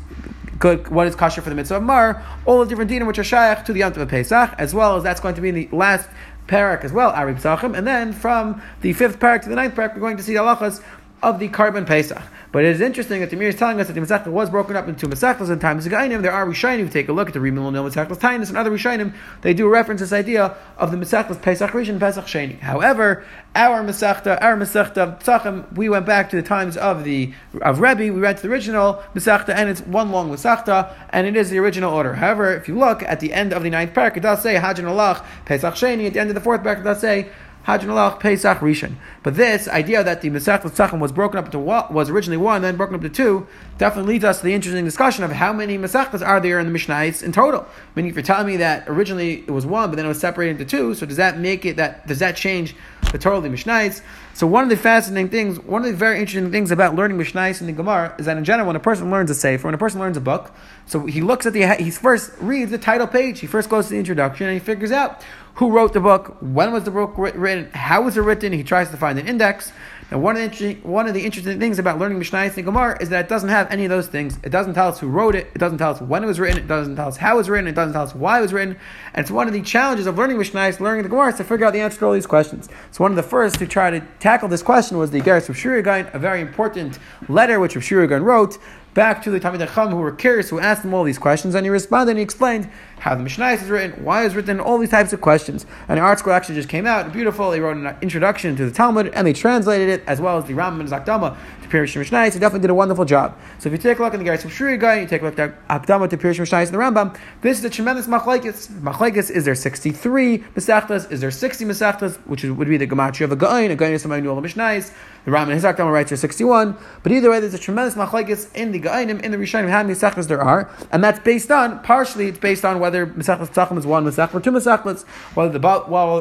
good, 0.59 0.89
what 0.89 1.07
is 1.07 1.15
kosher 1.17 1.43
for 1.43 1.51
the 1.51 1.57
mitzvah 1.57 1.77
of 1.77 1.83
mar, 1.83 2.25
all 2.47 2.61
the 2.61 2.67
different 2.67 2.91
dinim 2.91 3.07
which 3.07 3.19
are 3.19 3.25
shaykh 3.25 3.65
to 3.65 3.73
the 3.73 3.81
yom 3.81 3.93
of 3.93 4.09
Pesach, 4.09 4.55
as 4.59 4.73
well 4.73 4.97
as 4.97 5.03
that's 5.03 5.21
going 5.21 5.35
to 5.35 5.41
be 5.41 5.49
in 5.49 5.55
the 5.55 5.69
last 5.73 6.09
parak 6.47 6.85
as 6.85 6.93
well, 6.93 7.13
Arib 7.13 7.41
Sachim, 7.41 7.77
and 7.77 7.87
then 7.87 8.13
from 8.13 8.61
the 8.83 8.93
fifth 8.93 9.19
parak 9.19 9.43
to 9.43 9.49
the 9.49 9.57
ninth 9.57 9.75
parak, 9.75 9.95
we're 9.95 10.01
going 10.01 10.17
to 10.17 10.23
see 10.23 10.35
halachas 10.35 10.83
of 11.23 11.39
the 11.39 11.49
korban 11.49 11.87
Pesach. 11.87 12.23
But 12.53 12.65
it 12.65 12.75
is 12.75 12.81
interesting 12.81 13.21
that 13.21 13.31
the 13.31 13.37
Meiri 13.37 13.51
is 13.51 13.55
telling 13.55 13.81
us 13.81 13.87
that 13.87 13.93
the 13.93 14.01
Masechta 14.01 14.27
was 14.27 14.51
broken 14.51 14.75
up 14.75 14.89
into 14.89 15.07
Masechtas 15.07 15.51
and 15.51 15.61
times 15.61 15.87
Gainim. 15.87 16.23
There 16.23 16.33
are 16.33 16.45
Rishonim 16.45 16.81
who 16.81 16.89
take 16.89 17.09
a 17.09 17.13
look 17.13 17.29
at 17.29 17.35
the 17.35 17.39
Rimil 17.39 17.71
Nil 17.71 17.85
Masechtas 17.89 18.19
Tainus 18.19 18.49
and 18.49 18.59
other 18.59 18.73
Rishonim. 18.73 19.15
They 19.43 19.55
do 19.55 19.69
reference 19.69 20.01
this 20.01 20.13
idea 20.13 20.57
of 20.77 20.91
the 20.91 20.97
Masechtas 20.97 21.41
Pesach 21.41 21.71
Rishon 21.71 22.01
Pesach 22.01 22.25
Sheni. 22.25 22.59
However, 22.59 23.25
our 23.55 23.85
Masechta, 23.85 24.43
our 24.43 24.57
Masechta 24.57 25.23
Tzachim, 25.23 25.73
we 25.77 25.89
went 25.89 26.07
back 26.07 26.29
to 26.31 26.37
the 26.37 26.43
times 26.43 26.77
of 26.77 27.05
the 27.05 27.33
of 27.63 27.81
Rebbe. 27.81 28.13
We 28.13 28.21
read 28.21 28.39
to 28.39 28.43
the 28.43 28.53
original 28.53 29.03
Masechta, 29.15 29.55
and 29.55 29.69
it's 29.69 29.83
one 29.83 30.11
long 30.11 30.29
Masechta, 30.31 30.93
and 31.11 31.29
it 31.29 31.37
is 31.37 31.51
the 31.51 31.59
original 31.59 31.95
order. 31.95 32.15
However, 32.15 32.53
if 32.53 32.67
you 32.67 32.77
look 32.77 33.05
at 33.05 33.21
the 33.21 33.33
end 33.33 33.53
of 33.53 33.63
the 33.63 33.71
ninth 33.71 33.95
parak, 33.95 34.17
it 34.17 34.21
does 34.21 34.43
say 34.43 34.57
Hadran 34.57 34.87
Alach 34.87 35.25
Pesach 35.45 35.75
Sheni. 35.75 36.09
At 36.09 36.15
the 36.15 36.21
end 36.21 36.31
of 36.31 36.35
the 36.35 36.41
fourth 36.41 36.63
parak, 36.63 36.81
it 36.81 36.85
does 36.85 37.01
say 37.01 37.29
Hadran 37.67 37.89
Alach 37.89 38.21
Pesach 38.21 38.59
Rishon. 38.59 38.95
But 39.23 39.37
this 39.37 39.69
idea 39.69 40.03
that 40.03 40.23
the 40.23 40.31
Masech 40.31 40.63
Tzachim 40.63 40.99
was 40.99 41.13
broken 41.13 41.39
up 41.39 41.47
into 41.47 41.59
one, 41.59 41.93
was 41.93 42.09
originally 42.09 42.39
one, 42.39 42.63
then 42.63 42.77
broken 42.77 42.95
up 42.95 43.05
into 43.05 43.15
two, 43.15 43.47
definitely 43.79 44.15
leads 44.15 44.25
us 44.25 44.39
to 44.39 44.45
the 44.45 44.55
interesting 44.55 44.85
discussion 44.85 45.25
of 45.25 45.33
how 45.33 45.53
many 45.53 45.77
Masechtas 45.77 46.27
are 46.27 46.41
there 46.41 46.59
in 46.59 46.71
the 46.71 46.77
Mishnahs 46.77 47.23
in 47.23 47.33
total. 47.33 47.67
Meaning, 47.95 48.11
if 48.11 48.17
you're 48.17 48.23
telling 48.23 48.47
me 48.47 48.57
that 48.57 48.89
originally 48.89 49.41
it 49.41 49.51
was 49.51 49.67
one, 49.67 49.91
but 49.91 49.97
then 49.97 50.07
it 50.07 50.09
was 50.09 50.21
separated 50.21 50.61
into 50.61 50.65
two, 50.65 50.95
so 50.95 51.07
does 51.07 51.19
that 51.19 51.39
make 51.39 51.67
it 51.67 51.77
that 51.77 52.07
does 52.07 52.19
that 52.21 52.37
change 52.37 52.75
the 53.13 53.31
of 53.31 53.43
the 53.43 53.49
Mishnahs? 53.49 54.03
So 54.35 54.47
one 54.47 54.65
of 54.65 54.71
the 54.71 54.77
fascinating 54.77 55.31
things, 55.31 55.59
one 55.61 55.83
of 55.83 55.91
the 55.91 55.97
very 55.97 56.19
interesting 56.19 56.51
things 56.51 56.71
about 56.71 56.95
learning 56.95 57.19
Mishnahs 57.19 57.61
in 57.61 57.67
the 57.67 57.73
Gemara 57.73 58.15
is 58.19 58.27
that 58.27 58.37
in 58.37 58.45
general, 58.45 58.67
when 58.67 58.77
a 58.77 58.81
person 58.81 59.11
learns 59.11 59.31
a 59.31 59.35
sefer, 59.35 59.67
when 59.67 59.75
a 59.75 59.79
person 59.79 60.01
learns 60.01 60.17
a 60.17 60.21
book, 60.21 60.53
so 60.87 61.07
he 61.07 61.21
looks 61.21 61.47
at 61.47 61.53
the 61.53 61.67
he 61.77 61.91
first 61.91 62.33
reads 62.41 62.71
the 62.71 62.79
title 62.79 63.07
page, 63.07 63.41
he 63.41 63.47
first 63.47 63.69
goes 63.69 63.87
to 63.87 63.93
the 63.93 63.99
introduction, 63.99 64.47
and 64.47 64.55
he 64.55 64.61
figures 64.61 64.93
out 64.93 65.23
who 65.55 65.71
wrote 65.71 65.93
the 65.93 66.01
book, 66.01 66.37
when 66.41 66.73
was 66.73 66.85
the 66.85 66.91
book 66.91 67.15
written, 67.17 67.71
how 67.73 68.03
was 68.03 68.17
it 68.17 68.23
written. 68.23 68.53
He 68.53 68.63
tries 68.63 68.91
to 68.91 68.97
find 68.97 69.19
an 69.19 69.29
index. 69.29 69.73
And 70.11 70.23
one 70.23 70.37
of 70.37 70.59
the 70.59 70.75
one 70.83 71.07
of 71.07 71.15
the 71.15 71.25
interesting 71.25 71.61
things 71.61 71.79
about 71.79 71.99
learning 71.99 72.19
Mishnah 72.19 72.39
and 72.39 72.65
Gemara 72.65 73.01
is 73.01 73.11
that 73.11 73.27
it 73.27 73.29
doesn't 73.29 73.49
have 73.49 73.71
any 73.71 73.85
of 73.85 73.91
those 73.91 74.09
things. 74.09 74.39
It 74.43 74.51
doesn't 74.51 74.75
tell 74.75 74.89
us 74.89 74.99
who 74.99 75.09
wrote 75.09 75.37
it. 75.37 75.47
It 75.55 75.59
doesn't 75.59 75.79
tell 75.79 75.93
us 75.93 76.01
when 76.01 76.25
it 76.25 76.27
was 76.27 76.41
written. 76.41 76.59
It 76.59 76.67
doesn't 76.67 76.97
tell 76.97 77.09
us 77.09 77.17
how 77.17 77.35
it 77.35 77.39
was 77.39 77.49
written. 77.49 77.69
It 77.69 77.75
doesn't 77.75 77.93
tell 77.93 78.03
us 78.03 78.15
why 78.15 78.39
it 78.39 78.43
was 78.43 78.53
written. 78.53 78.77
And 79.15 79.23
it's 79.23 79.31
one 79.31 79.47
of 79.47 79.53
the 79.53 79.63
challenges 79.63 80.07
of 80.07 80.19
learning 80.19 80.39
Mishnah, 80.39 80.75
learning 80.81 81.05
the 81.05 81.09
Gemara, 81.09 81.29
is 81.29 81.37
to 81.37 81.45
figure 81.45 81.65
out 81.65 81.73
the 81.73 81.81
answer 81.81 81.99
to 82.01 82.07
all 82.07 82.13
these 82.13 82.27
questions. 82.27 82.69
So 82.91 83.05
one 83.05 83.13
of 83.13 83.17
the 83.17 83.23
first 83.23 83.57
to 83.61 83.67
try 83.67 83.91
to 83.91 84.01
tackle 84.19 84.49
this 84.49 84.63
question 84.63 84.99
was 84.99 85.13
the 85.13 85.21
Geras 85.21 85.49
of 85.49 85.57
Sherira 85.57 85.85
Gaon, 85.85 86.11
a 86.13 86.19
very 86.19 86.41
important 86.41 86.99
letter 87.29 87.61
which 87.61 87.77
Rav 87.77 88.23
wrote 88.23 88.59
back 88.95 89.23
to 89.23 89.31
the 89.31 89.39
Talmid 89.39 89.61
Chacham 89.61 89.91
who 89.91 89.99
were 89.99 90.13
curious, 90.13 90.51
who 90.51 90.59
asked 90.59 90.85
him 90.85 90.93
all 90.93 91.05
these 91.05 91.19
questions, 91.19 91.55
and 91.55 91.65
he 91.65 91.71
responded 91.71 92.11
and 92.13 92.19
he 92.19 92.25
explained 92.25 92.69
how 93.01 93.15
the 93.15 93.23
Mishnah 93.23 93.49
is 93.49 93.69
written, 93.69 94.05
why 94.05 94.25
it's 94.25 94.35
written, 94.35 94.61
all 94.61 94.79
these 94.79 94.91
types 94.91 95.13
of 95.13 95.21
questions. 95.21 95.65
And 95.89 95.99
the 95.99 96.03
ArtScroll 96.03 96.33
actually 96.33 96.55
just 96.55 96.69
came 96.69 96.87
out, 96.87 97.13
beautiful. 97.13 97.51
They 97.51 97.59
wrote 97.59 97.79
an 97.79 97.97
introduction 98.03 98.55
to 98.57 98.67
the 98.67 98.71
Talmud, 98.71 99.09
and 99.15 99.27
they 99.27 99.33
translated 99.33 99.89
it, 99.89 100.03
as 100.07 100.21
well 100.21 100.37
as 100.37 100.45
the 100.45 100.53
Rambam 100.53 100.81
and 100.81 100.89
Zakdama 100.89 101.37
to 101.63 101.69
Pirish 101.69 101.97
Mishnah. 101.97 102.31
So 102.31 102.39
definitely 102.39 102.61
did 102.61 102.71
a 102.71 102.75
wonderful 102.75 103.07
job. 103.07 103.39
So 103.59 103.69
if 103.69 103.73
you 103.73 103.79
take 103.79 103.99
a 103.99 104.03
look 104.03 104.13
in 104.13 104.23
the 104.23 104.31
Geras 104.31 104.49
Shuri 104.51 104.77
guy, 104.77 105.01
you 105.01 105.07
take 105.07 105.23
a 105.23 105.25
look 105.25 105.39
at 105.39 105.67
Akdama 105.69 106.11
to 106.11 106.17
Pirish 106.19 106.39
Mishnah 106.39 106.59
and 106.59 106.69
the 106.69 106.79
Rambam, 106.79 107.19
this 107.41 107.59
is 107.59 107.65
a 107.65 107.71
tremendous 107.71 108.07
machlaikis. 108.07 108.69
Machlaikis 108.81 109.31
is 109.31 109.47
there 109.47 109.55
63 109.55 110.39
Masechtas, 110.39 111.11
is 111.11 111.23
there 111.23 111.31
60 111.31 111.65
Masechtas, 111.65 112.17
which 112.27 112.45
would 112.45 112.69
be 112.69 112.77
the 112.77 112.87
Gematria 112.87 113.25
of 113.25 113.33
a 113.33 113.37
Gain, 113.37 113.71
a 113.71 113.77
Gain 113.77 113.93
is 113.93 114.03
somebody 114.03 114.23
who 114.23 114.29
all 114.29 114.41
the 114.41 114.47
Mishnahs. 114.47 114.93
The 115.25 115.31
Rambam 115.31 115.45
and 115.45 115.53
his 115.53 115.65
Akdama 115.65 115.93
writes 115.93 116.11
here 116.11 116.17
61. 116.17 116.77
But 117.03 117.13
either 117.13 117.31
way, 117.31 117.41
there's 117.41 117.55
a 117.55 117.59
tremendous 117.59 117.95
machlaikis 117.95 118.55
in 118.55 118.73
the 118.73 118.81
Gainim, 118.81 119.21
in 119.23 119.31
the 119.31 119.37
Rishonim, 119.37 119.69
how 119.69 119.83
many 119.83 119.95
Masechtas 119.95 120.29
there 120.29 120.41
are. 120.41 120.71
And 120.93 121.05
that's 121.05 121.19
based 121.21 121.51
on, 121.51 121.83
partially, 121.83 122.29
it's 122.29 122.39
based 122.39 122.65
on 122.65 122.81
whether 122.81 122.90
Masechtas 122.91 123.51
Tzachim 123.51 123.79
is 123.79 123.87
one 123.87 124.05
Masech 124.05 124.35
or 124.35 124.41
two 124.41 124.51
Masechtas, 124.51 125.05
whether, 125.35 125.59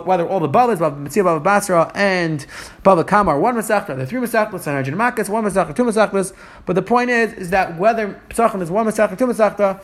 whether 0.02 0.28
all 0.28 0.40
the 0.40 0.50
Bavas, 0.50 0.80
Mitzvah 0.98 1.24
Bava 1.24 1.44
Basra, 1.44 1.92
and 1.96 2.46
Bava 2.84 3.06
Kama 3.06 3.32
are 3.32 3.40
one 3.40 3.56
Masechta, 3.56 3.96
the 3.96 4.06
three 4.06 4.20
Masechtas, 4.20 4.68
and 4.68 4.76
Arjun 4.76 4.96
Makas, 4.96 5.30
one 5.30 5.44
Masechta, 5.44 5.76
two 5.76 5.84
Masechtas. 5.84 6.34
But 6.66 6.74
the 6.74 6.82
point 6.82 7.10
is, 7.10 7.34
is 7.34 7.50
that 7.50 7.78
whether 7.78 8.20
Tzachim 8.30 8.62
is 8.62 8.72
one 8.72 8.86
Masechta, 8.86 9.18
two 9.18 9.28
Masechta, 9.28 9.82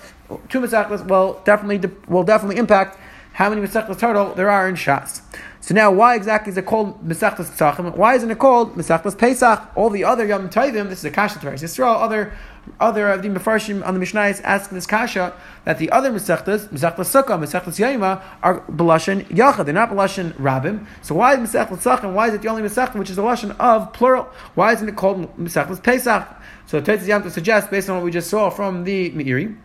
two 0.49 0.61
Masechtas 0.61 1.07
will 1.07 1.41
definitely, 1.45 1.91
will 2.07 2.23
definitely 2.23 2.57
impact 2.57 2.97
how 3.33 3.49
many 3.49 3.61
Masechtas 3.61 3.99
total 3.99 4.33
there 4.33 4.49
are 4.49 4.67
in 4.67 4.75
Shas. 4.75 5.21
So 5.65 5.73
now, 5.73 5.91
why 5.91 6.13
exactly 6.13 6.51
is 6.51 6.57
it 6.59 6.67
called 6.67 7.03
Mesachtas 7.03 7.49
Tzachim? 7.49 7.97
Why 7.97 8.13
isn't 8.13 8.29
it 8.29 8.37
called 8.37 8.75
Mesachtas 8.75 9.17
Pesach? 9.17 9.67
All 9.73 9.89
the 9.89 10.03
other 10.03 10.23
Yom 10.23 10.47
Tovim, 10.47 10.89
this 10.89 10.99
is 10.99 11.05
a 11.05 11.09
kasha 11.09 11.39
to 11.39 11.47
Yisrael, 11.47 12.03
other 12.03 12.33
other 12.79 13.09
of 13.09 13.23
the 13.23 13.29
Mefarshim 13.29 13.83
on 13.83 13.95
the 13.95 13.99
Mishnah 13.99 14.19
ask 14.43 14.69
this 14.69 14.85
kasha 14.85 15.33
that 15.63 15.79
the 15.79 15.89
other 15.89 16.11
Mesachtas, 16.11 16.67
Mesachtas 16.67 17.09
Sukkah, 17.09 17.39
Mesachtas 17.39 17.79
Yaima, 17.79 18.21
are 18.43 18.61
Belashin 18.69 19.25
Yachad. 19.29 19.65
They're 19.65 19.73
not 19.73 19.89
Belashin 19.89 20.33
Rabim. 20.33 20.85
So 21.01 21.15
why 21.15 21.33
is 21.33 21.39
Mesachtas? 21.39 22.13
Why 22.13 22.27
is 22.27 22.35
it 22.35 22.43
the 22.43 22.47
only 22.47 22.61
Mesachta 22.61 22.99
which 22.99 23.09
is 23.09 23.17
a 23.17 23.21
Belashin 23.21 23.55
of 23.59 23.91
plural? 23.91 24.25
Why 24.53 24.71
isn't 24.71 24.87
it 24.87 24.95
called 24.95 25.35
Mesachtas 25.35 25.81
Pesach? 25.81 26.27
So 26.67 26.79
Tetzis 26.79 27.07
Yam 27.07 27.23
to 27.23 27.31
suggest, 27.31 27.71
based 27.71 27.89
on 27.89 27.95
what 27.95 28.05
we 28.05 28.11
just 28.11 28.29
saw 28.29 28.51
from 28.51 28.83
the 28.83 29.09
Meiri, 29.13 29.57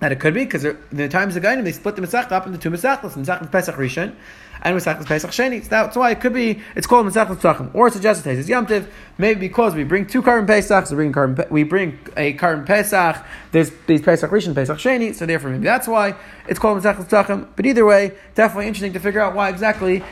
that 0.00 0.12
it 0.12 0.20
could 0.20 0.34
be 0.34 0.44
because 0.44 0.62
the 0.92 1.08
times 1.08 1.36
of 1.36 1.42
Gainim 1.42 1.64
they 1.64 1.72
split 1.72 1.96
the 1.96 2.02
Masechta 2.02 2.32
up 2.32 2.46
into 2.46 2.58
two 2.58 2.70
Mesachtas, 2.70 3.14
Mesachtas 3.14 3.50
Pesach 3.50 3.76
Rishon 3.76 4.14
and 4.62 4.76
Masechtas 4.76 5.06
Pesach 5.06 5.30
Sheni. 5.30 5.62
So 5.62 5.68
that's 5.68 5.96
why 5.96 6.10
it 6.10 6.20
could 6.20 6.34
be 6.34 6.60
it's 6.74 6.86
called 6.86 7.06
Masechtas 7.06 7.36
Tzachim, 7.36 7.74
or 7.74 7.88
suggested 7.90 8.38
it's 8.38 8.48
Yom 8.48 8.66
Tiv. 8.66 8.92
Maybe 9.16 9.40
because 9.40 9.74
we 9.74 9.84
bring 9.84 10.06
two 10.06 10.22
Karim 10.22 10.46
Pesachs, 10.46 10.90
we 10.90 11.08
bring 11.08 11.38
we 11.50 11.62
bring 11.62 11.98
a 12.16 12.34
Karim 12.34 12.64
Pesach. 12.64 13.24
There's 13.52 13.70
these 13.86 14.02
Pesach 14.02 14.30
Rishon, 14.30 14.54
Pesach 14.54 14.78
Sheni. 14.78 15.14
So 15.14 15.24
therefore, 15.24 15.50
maybe 15.50 15.64
that's 15.64 15.88
why 15.88 16.14
it's 16.46 16.58
called 16.58 16.82
Masechtas 16.82 17.08
Tzachim. 17.08 17.48
But 17.56 17.64
either 17.64 17.86
way, 17.86 18.12
definitely 18.34 18.66
interesting 18.66 18.92
to 18.92 19.00
figure 19.00 19.20
out 19.20 19.34
why 19.34 19.48
exactly 19.48 20.02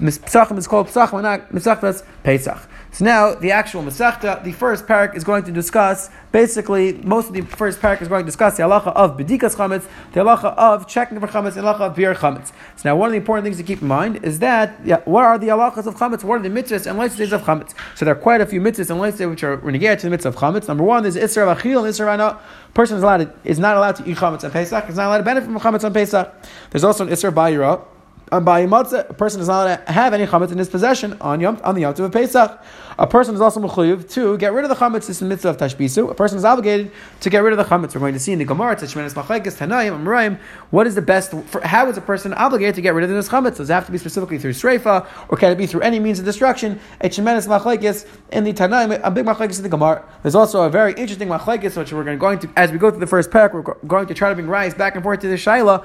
Pesachim 0.00 0.58
is 0.58 0.66
called 0.66 0.88
Pesachim 0.88 1.14
and 1.14 1.22
not 1.22 1.50
Masechtas 1.50 2.04
Pesach. 2.24 2.58
So 2.90 3.04
now 3.04 3.34
the 3.34 3.52
actual 3.52 3.82
Masechta, 3.82 4.42
the 4.42 4.52
first 4.52 4.86
parak 4.86 5.14
is 5.14 5.22
going 5.22 5.44
to 5.44 5.52
discuss 5.52 6.10
basically 6.32 6.94
most 7.04 7.28
of 7.28 7.34
the 7.34 7.42
first 7.42 7.80
parak 7.80 8.00
is 8.00 8.08
going 8.08 8.24
to 8.24 8.26
discuss 8.26 8.56
the 8.56 8.62
halacha 8.62 8.88
of 8.88 9.16
bedikas 9.16 9.54
chametz, 9.56 9.86
the 10.12 10.20
halacha 10.20 10.54
of 10.56 10.88
checking 10.88 11.20
for 11.20 11.26
chametz, 11.26 11.54
the 11.54 11.60
halacha 11.60 11.80
of 11.80 11.94
beer 11.94 12.14
chametz. 12.14 12.48
So 12.76 12.88
now 12.88 12.96
one 12.96 13.08
of 13.08 13.12
the 13.12 13.18
important 13.18 13.44
things 13.44 13.58
to 13.58 13.62
keep 13.62 13.82
in 13.82 13.88
mind 13.88 14.24
is 14.24 14.38
that 14.38 14.80
yeah, 14.84 15.00
what 15.04 15.24
are 15.24 15.38
the 15.38 15.48
halachas 15.48 15.86
of 15.86 15.96
chametz? 15.96 16.24
What 16.24 16.40
are 16.40 16.42
the 16.42 16.48
mitzvahs 16.48 16.86
and 16.90 17.16
days 17.16 17.32
of 17.32 17.42
chametz? 17.42 17.74
So 17.94 18.04
there 18.04 18.14
are 18.14 18.18
quite 18.18 18.40
a 18.40 18.46
few 18.46 18.60
mitzvahs 18.60 18.90
and 18.90 19.18
days 19.18 19.26
which 19.26 19.44
are 19.44 19.56
renegade 19.56 19.98
to 20.00 20.06
the 20.06 20.10
mitzvah 20.10 20.30
of 20.30 20.36
chametz. 20.36 20.66
Number 20.66 20.84
one 20.84 21.04
is 21.04 21.16
isra 21.16 21.54
achil 21.54 21.84
and 21.84 21.94
isra. 21.94 22.38
Person 22.74 22.96
is 22.96 23.02
allowed 23.02 23.18
to, 23.18 23.32
is 23.44 23.58
not 23.58 23.76
allowed 23.76 23.96
to 23.96 24.08
eat 24.08 24.16
chametz 24.16 24.44
on 24.44 24.50
Pesach. 24.50 24.88
Is 24.88 24.96
not 24.96 25.08
allowed 25.08 25.18
to 25.18 25.24
benefit 25.24 25.46
from 25.46 25.60
chametz 25.60 25.84
on 25.84 25.92
Pesach. 25.92 26.34
There's 26.70 26.84
also 26.84 27.06
an 27.06 27.12
isra 27.12 27.84
bayira 28.30 29.10
a 29.10 29.14
person 29.14 29.38
does 29.38 29.48
not 29.48 29.88
have 29.88 30.14
any 30.14 30.26
chametz 30.26 30.52
in 30.52 30.58
his 30.58 30.68
possession 30.68 31.16
on 31.20 31.40
Yom, 31.40 31.60
on 31.64 31.74
the 31.74 31.82
Yom 31.82 31.94
of 31.98 32.12
Pesach. 32.12 32.62
A 33.00 33.06
person 33.06 33.32
is 33.32 33.40
also 33.40 33.60
mechuyev 33.60 34.10
to 34.14 34.36
get 34.38 34.52
rid 34.52 34.64
of 34.64 34.70
the 34.70 34.74
chametz. 34.74 35.06
This 35.06 35.10
is 35.10 35.18
the 35.20 35.26
mitzvah 35.26 35.50
of 35.50 35.56
tashbisu. 35.56 36.10
A 36.10 36.14
person 36.14 36.36
is 36.36 36.44
obligated 36.44 36.90
to 37.20 37.30
get 37.30 37.44
rid 37.44 37.52
of 37.52 37.56
the 37.56 37.64
chametz. 37.64 37.94
We're 37.94 38.00
going 38.00 38.14
to 38.14 38.18
see 38.18 38.32
in 38.32 38.40
the 38.40 38.44
Gemara, 38.44 38.74
Tashmenes 38.74 39.14
Machlekes, 39.14 39.56
Tanayim, 39.56 40.02
Amrayim, 40.02 40.40
what 40.70 40.84
is 40.88 40.96
the 40.96 41.02
best, 41.02 41.32
for, 41.46 41.60
how 41.60 41.88
is 41.88 41.96
a 41.96 42.00
person 42.00 42.34
obligated 42.34 42.74
to 42.74 42.80
get 42.80 42.94
rid 42.94 43.04
of 43.04 43.10
this 43.10 43.28
chametz? 43.28 43.58
Does 43.58 43.70
it 43.70 43.72
have 43.72 43.86
to 43.86 43.92
be 43.92 43.98
specifically 43.98 44.36
through 44.36 44.52
sreifa, 44.52 45.06
or 45.28 45.36
can 45.36 45.52
it 45.52 45.54
be 45.54 45.66
through 45.66 45.82
any 45.82 46.00
means 46.00 46.18
of 46.18 46.24
destruction? 46.24 46.80
A 47.00 47.08
tremendous 47.08 47.46
machlekes 47.46 48.04
in 48.32 48.42
the 48.42 48.52
Tanayim, 48.52 49.00
a 49.04 49.10
big 49.12 49.24
machlekes 49.24 49.58
in 49.58 49.62
the 49.62 49.68
Gemara. 49.68 50.04
There's 50.22 50.34
also 50.34 50.62
a 50.62 50.68
very 50.68 50.92
interesting 50.94 51.28
machlekes, 51.28 51.76
which 51.76 51.92
we're 51.92 52.16
going 52.16 52.40
to, 52.40 52.50
as 52.56 52.72
we 52.72 52.78
go 52.78 52.90
through 52.90 52.98
the 52.98 53.06
first 53.06 53.30
parak, 53.30 53.54
we're 53.54 53.62
going 53.86 54.08
to 54.08 54.14
try 54.14 54.28
to 54.28 54.34
bring 54.34 54.48
rise 54.48 54.74
back 54.74 54.96
and 54.96 55.04
forth 55.04 55.20
to 55.20 55.28
the 55.28 55.36
shaila. 55.36 55.84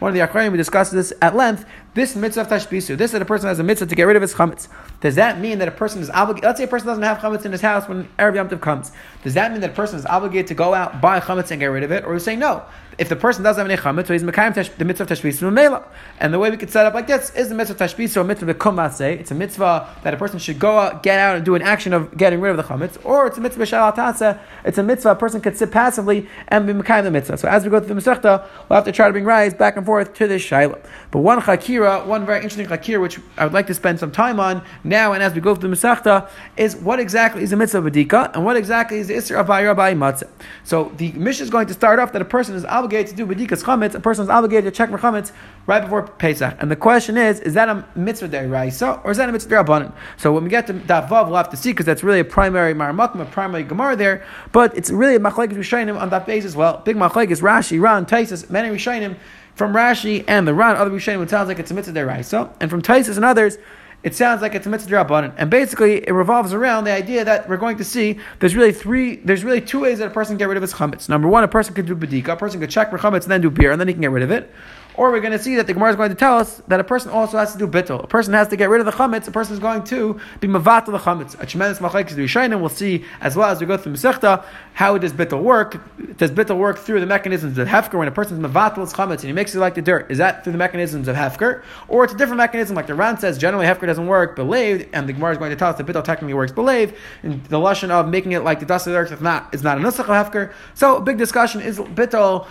One 0.00 0.08
of 0.08 0.14
the 0.14 0.20
Akrayim, 0.20 0.50
we 0.50 0.58
discussed 0.58 0.90
this 0.90 1.12
at 1.22 1.36
length. 1.36 1.64
This 1.94 2.14
mitzvah 2.14 2.42
of 2.42 2.48
tashbisu, 2.48 2.98
this 2.98 3.12
that 3.12 3.22
a 3.22 3.24
person 3.24 3.46
has 3.46 3.58
a 3.58 3.62
mitzvah 3.62 3.86
to 3.86 3.94
get 3.94 4.02
rid 4.02 4.16
of 4.16 4.22
his 4.22 4.34
chametz. 4.34 4.68
Does 5.00 5.14
that 5.14 5.38
mean 5.40 5.58
that 5.60 5.68
a 5.68 5.70
person 5.76 6.00
is 6.00 6.10
obligated? 6.10 6.46
Let's 6.46 6.58
say 6.58 6.64
a 6.64 6.68
person 6.68 6.86
doesn't 6.86 7.02
have 7.02 7.18
chametz 7.18 7.44
in 7.44 7.52
his 7.52 7.60
house 7.60 7.88
when 7.88 8.08
Erev 8.18 8.34
Yom 8.34 8.48
Tov 8.48 8.60
comes. 8.60 8.92
Does 9.22 9.34
that 9.34 9.52
mean 9.52 9.60
that 9.60 9.70
a 9.70 9.74
person 9.74 9.98
is 9.98 10.06
obligated 10.06 10.46
to 10.48 10.54
go 10.54 10.74
out, 10.74 11.00
buy 11.00 11.20
chametz, 11.20 11.50
and 11.50 11.60
get 11.60 11.66
rid 11.66 11.82
of 11.82 11.92
it? 11.92 12.04
Or 12.04 12.12
we 12.14 12.18
say 12.18 12.36
no 12.36 12.64
if 12.98 13.08
the 13.10 13.16
person 13.16 13.44
doesn't 13.44 13.60
have 13.60 13.70
any 13.70 13.80
chametz, 13.80 14.06
so 14.06 14.14
he's 14.14 14.22
mekayim 14.22 14.76
the 14.78 14.84
mitzvah 14.84 15.04
of 15.04 15.10
tashbis 15.10 15.52
mela. 15.52 15.84
And 16.18 16.32
the 16.32 16.38
way 16.38 16.50
we 16.50 16.56
could 16.56 16.70
set 16.70 16.86
up 16.86 16.94
like 16.94 17.06
this 17.06 17.30
is 17.34 17.50
the 17.50 17.54
mitzvah 17.54 17.84
of 17.84 17.90
tashbis 17.90 18.16
or 18.16 18.24
mitzvah 18.24 18.50
of 18.50 19.00
It's 19.00 19.30
a 19.30 19.34
mitzvah 19.34 19.96
that 20.02 20.14
a 20.14 20.16
person 20.16 20.38
should 20.38 20.58
go 20.58 20.78
out, 20.78 21.02
get 21.02 21.18
out, 21.18 21.36
and 21.36 21.44
do 21.44 21.54
an 21.54 21.62
action 21.62 21.92
of 21.92 22.16
getting 22.16 22.40
rid 22.40 22.50
of 22.50 22.56
the 22.56 22.62
chametz, 22.62 22.98
or 23.04 23.26
it's 23.26 23.36
a 23.36 23.40
mitzvah 23.40 23.64
shalatasa. 23.64 24.38
It's 24.64 24.78
a 24.78 24.82
mitzvah 24.82 25.10
a 25.10 25.14
person 25.14 25.40
could 25.40 25.56
sit 25.56 25.70
passively 25.70 26.28
and 26.48 26.66
be 26.66 26.72
mekayim 26.72 27.04
the 27.04 27.10
mitzvah. 27.10 27.36
So 27.36 27.48
as 27.48 27.64
we 27.64 27.70
go 27.70 27.80
through 27.80 27.94
the 27.94 28.00
masechta, 28.00 28.46
we'll 28.68 28.76
have 28.76 28.84
to 28.84 28.92
try 28.92 29.06
to 29.08 29.12
bring 29.12 29.24
rise 29.24 29.52
back 29.52 29.76
and 29.76 29.84
forth 29.84 30.14
to 30.14 30.26
this 30.26 30.42
shaila. 30.42 30.82
But 31.10 31.20
one 31.20 31.40
chakira, 31.40 32.06
one 32.06 32.24
very 32.24 32.42
interesting 32.42 32.66
chakira, 32.66 33.00
which 33.00 33.20
I 33.36 33.44
would 33.44 33.52
like 33.52 33.66
to 33.66 33.74
spend 33.74 34.00
some 34.00 34.10
time 34.10 34.40
on 34.40 34.64
now 34.84 35.12
and 35.12 35.22
as 35.22 35.34
we 35.34 35.42
go 35.42 35.54
through 35.54 35.68
the 35.68 35.76
masechta, 35.76 36.30
is 36.56 36.74
what 36.76 36.98
exactly 36.98 37.42
is 37.42 37.50
the 37.50 37.56
mitzvah 37.56 37.78
of 37.78 37.96
and 38.34 38.44
what 38.44 38.56
exactly 38.56 38.98
is 38.98 39.08
the 39.08 39.14
isra 39.14 39.40
of 39.40 39.48
rabbi 39.48 39.92
matzah. 39.92 40.30
So 40.64 40.92
the 40.96 41.12
mission 41.12 41.44
is 41.44 41.50
going 41.50 41.66
to 41.66 41.74
start 41.74 41.98
off 41.98 42.12
that 42.12 42.22
a 42.22 42.24
person 42.24 42.54
is 42.54 42.64
obligated 42.64 42.85
obligated 42.86 43.16
to 43.16 43.16
do 43.16 43.26
bedikas 43.26 43.64
chametz, 43.64 43.94
a 43.94 44.00
person 44.00 44.22
is 44.22 44.30
obligated 44.30 44.64
to 44.64 44.70
check 44.70 44.90
for 44.90 44.98
chametz 44.98 45.32
right 45.66 45.80
before 45.80 46.02
Pesach. 46.06 46.56
And 46.60 46.70
the 46.70 46.76
question 46.76 47.16
is, 47.16 47.40
is 47.40 47.54
that 47.54 47.68
a 47.68 47.84
mitzvah 47.96 48.28
deraisa 48.28 49.04
or 49.04 49.10
is 49.10 49.16
that 49.16 49.28
a 49.28 49.32
mitzvah 49.32 49.56
derabanan? 49.56 49.92
So 50.16 50.32
when 50.32 50.44
we 50.44 50.50
get 50.50 50.68
to 50.68 50.74
Davav, 50.74 51.26
we'll 51.26 51.36
have 51.36 51.50
to 51.50 51.56
see 51.56 51.72
because 51.72 51.86
that's 51.86 52.04
really 52.04 52.20
a 52.20 52.24
primary 52.24 52.74
maramakim, 52.74 53.20
a 53.20 53.24
primary 53.24 53.64
gemara 53.64 53.96
there. 53.96 54.24
But 54.52 54.76
it's 54.76 54.90
really 54.90 55.16
a 55.16 55.18
machlekes 55.18 55.54
rishayim 55.54 56.00
on 56.00 56.10
that 56.10 56.26
basis. 56.26 56.54
well. 56.54 56.78
Big 56.84 56.96
machlekes 56.96 57.42
Rashi, 57.42 57.80
Ran, 57.80 58.06
Taisus, 58.06 58.48
many 58.48 58.68
rishayim 58.68 59.16
from 59.56 59.72
Rashi 59.72 60.24
and 60.28 60.46
the 60.46 60.54
Ran, 60.54 60.76
other 60.76 60.90
rishayim, 60.90 61.22
it 61.22 61.30
sounds 61.30 61.48
like 61.48 61.58
it's 61.58 61.72
a 61.72 61.74
mitzvah 61.74 61.98
deraisa, 61.98 62.52
and 62.60 62.70
from 62.70 62.82
Taisus 62.82 63.16
and 63.16 63.24
others 63.24 63.58
it 64.02 64.14
sounds 64.14 64.42
like 64.42 64.54
it's 64.54 64.66
a 64.66 64.68
mitzvah 64.68 64.94
drabanan. 64.94 65.34
And 65.36 65.50
basically, 65.50 66.06
it 66.06 66.12
revolves 66.12 66.52
around 66.52 66.84
the 66.84 66.92
idea 66.92 67.24
that 67.24 67.48
we're 67.48 67.56
going 67.56 67.76
to 67.78 67.84
see 67.84 68.18
there's 68.38 68.54
really 68.54 68.72
three, 68.72 69.16
there's 69.16 69.44
really 69.44 69.60
two 69.60 69.80
ways 69.80 69.98
that 69.98 70.08
a 70.08 70.10
person 70.10 70.34
can 70.34 70.38
get 70.38 70.48
rid 70.48 70.56
of 70.56 70.62
his 70.62 70.74
chametz. 70.74 71.08
Number 71.08 71.28
one, 71.28 71.44
a 71.44 71.48
person 71.48 71.74
could 71.74 71.86
do 71.86 71.96
bedika, 71.96 72.28
a 72.28 72.36
person 72.36 72.60
could 72.60 72.70
check 72.70 72.90
for 72.90 72.98
chametz 72.98 73.22
and 73.22 73.32
then 73.32 73.40
do 73.40 73.50
beer, 73.50 73.72
and 73.72 73.80
then 73.80 73.88
he 73.88 73.94
can 73.94 74.02
get 74.02 74.10
rid 74.10 74.22
of 74.22 74.30
it. 74.30 74.52
Or 74.96 75.10
we're 75.10 75.20
going 75.20 75.32
to 75.32 75.38
see 75.38 75.56
that 75.56 75.66
the 75.66 75.74
Gemara 75.74 75.90
is 75.90 75.96
going 75.96 76.08
to 76.08 76.14
tell 76.14 76.38
us 76.38 76.62
that 76.68 76.80
a 76.80 76.84
person 76.84 77.10
also 77.10 77.36
has 77.38 77.52
to 77.52 77.58
do 77.58 77.66
bittul. 77.66 78.02
A 78.02 78.06
person 78.06 78.32
has 78.34 78.48
to 78.48 78.56
get 78.56 78.70
rid 78.70 78.80
of 78.80 78.86
the 78.86 78.92
chametz. 78.92 79.28
A 79.28 79.30
person 79.30 79.54
is 79.54 79.60
going 79.60 79.84
to 79.84 80.18
be 80.40 80.48
mavat 80.48 80.86
the 80.86 80.98
chametz. 80.98 81.38
A 81.40 81.46
tremendous 81.46 81.78
machlekes 81.78 82.12
Rishayim. 82.12 82.58
We'll 82.60 82.68
see 82.68 83.04
as 83.20 83.36
well 83.36 83.50
as 83.50 83.60
we 83.60 83.66
go 83.66 83.76
through 83.76 83.92
Masechta 83.92 84.44
how 84.72 84.96
does 84.98 85.12
bittul 85.12 85.42
work. 85.42 85.80
Does 86.16 86.30
bittul 86.30 86.58
work 86.58 86.78
through 86.78 87.00
the 87.00 87.06
mechanisms 87.06 87.58
of 87.58 87.68
hefker 87.68 87.94
when 87.94 88.08
a 88.08 88.12
person 88.12 88.36
is 88.36 88.50
mavat 88.50 88.76
his 88.76 88.92
chametz 88.92 89.20
and 89.20 89.24
he 89.24 89.32
makes 89.32 89.54
it 89.54 89.58
like 89.58 89.74
the 89.74 89.82
dirt? 89.82 90.10
Is 90.10 90.18
that 90.18 90.44
through 90.44 90.52
the 90.52 90.58
mechanisms 90.58 91.08
of 91.08 91.16
hefker, 91.16 91.62
or 91.88 92.04
it's 92.04 92.14
a 92.14 92.16
different 92.16 92.38
mechanism 92.38 92.74
like 92.74 92.86
the 92.86 92.94
Ran 92.94 93.18
says? 93.18 93.38
Generally, 93.38 93.66
hefker 93.66 93.86
doesn't 93.86 94.06
work 94.06 94.36
believed, 94.36 94.88
and 94.92 95.08
the 95.08 95.12
Gemara 95.12 95.32
is 95.32 95.38
going 95.38 95.50
to 95.50 95.56
tell 95.56 95.70
us 95.70 95.76
that 95.76 95.86
bittul 95.86 96.04
technically 96.04 96.34
works 96.34 96.52
believed. 96.52 96.94
And 97.22 97.44
the 97.44 97.58
lashon 97.58 97.90
of 97.90 98.08
making 98.08 98.32
it 98.32 98.40
like 98.44 98.60
the 98.60 98.66
dust 98.66 98.86
of 98.86 98.92
the 98.92 98.98
earth 98.98 99.12
is 99.12 99.20
not 99.20 99.54
is 99.54 99.62
not 99.62 99.78
a 99.78 99.80
nusach 99.80 100.00
of 100.00 100.32
hefker. 100.32 100.52
So 100.74 100.96
a 100.96 101.00
big 101.00 101.18
discussion 101.18 101.60
is 101.60 101.78
bittul 101.78 102.46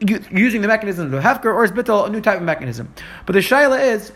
using 0.00 0.62
the 0.62 0.68
mechanism 0.68 1.12
of 1.12 1.22
Hefker, 1.22 1.46
or 1.46 1.64
is 1.64 1.70
Bittel 1.70 2.06
a 2.06 2.10
new 2.10 2.20
type 2.20 2.38
of 2.38 2.44
mechanism? 2.44 2.92
But 3.26 3.34
the 3.34 3.40
Shaila 3.40 3.82
is, 3.94 4.12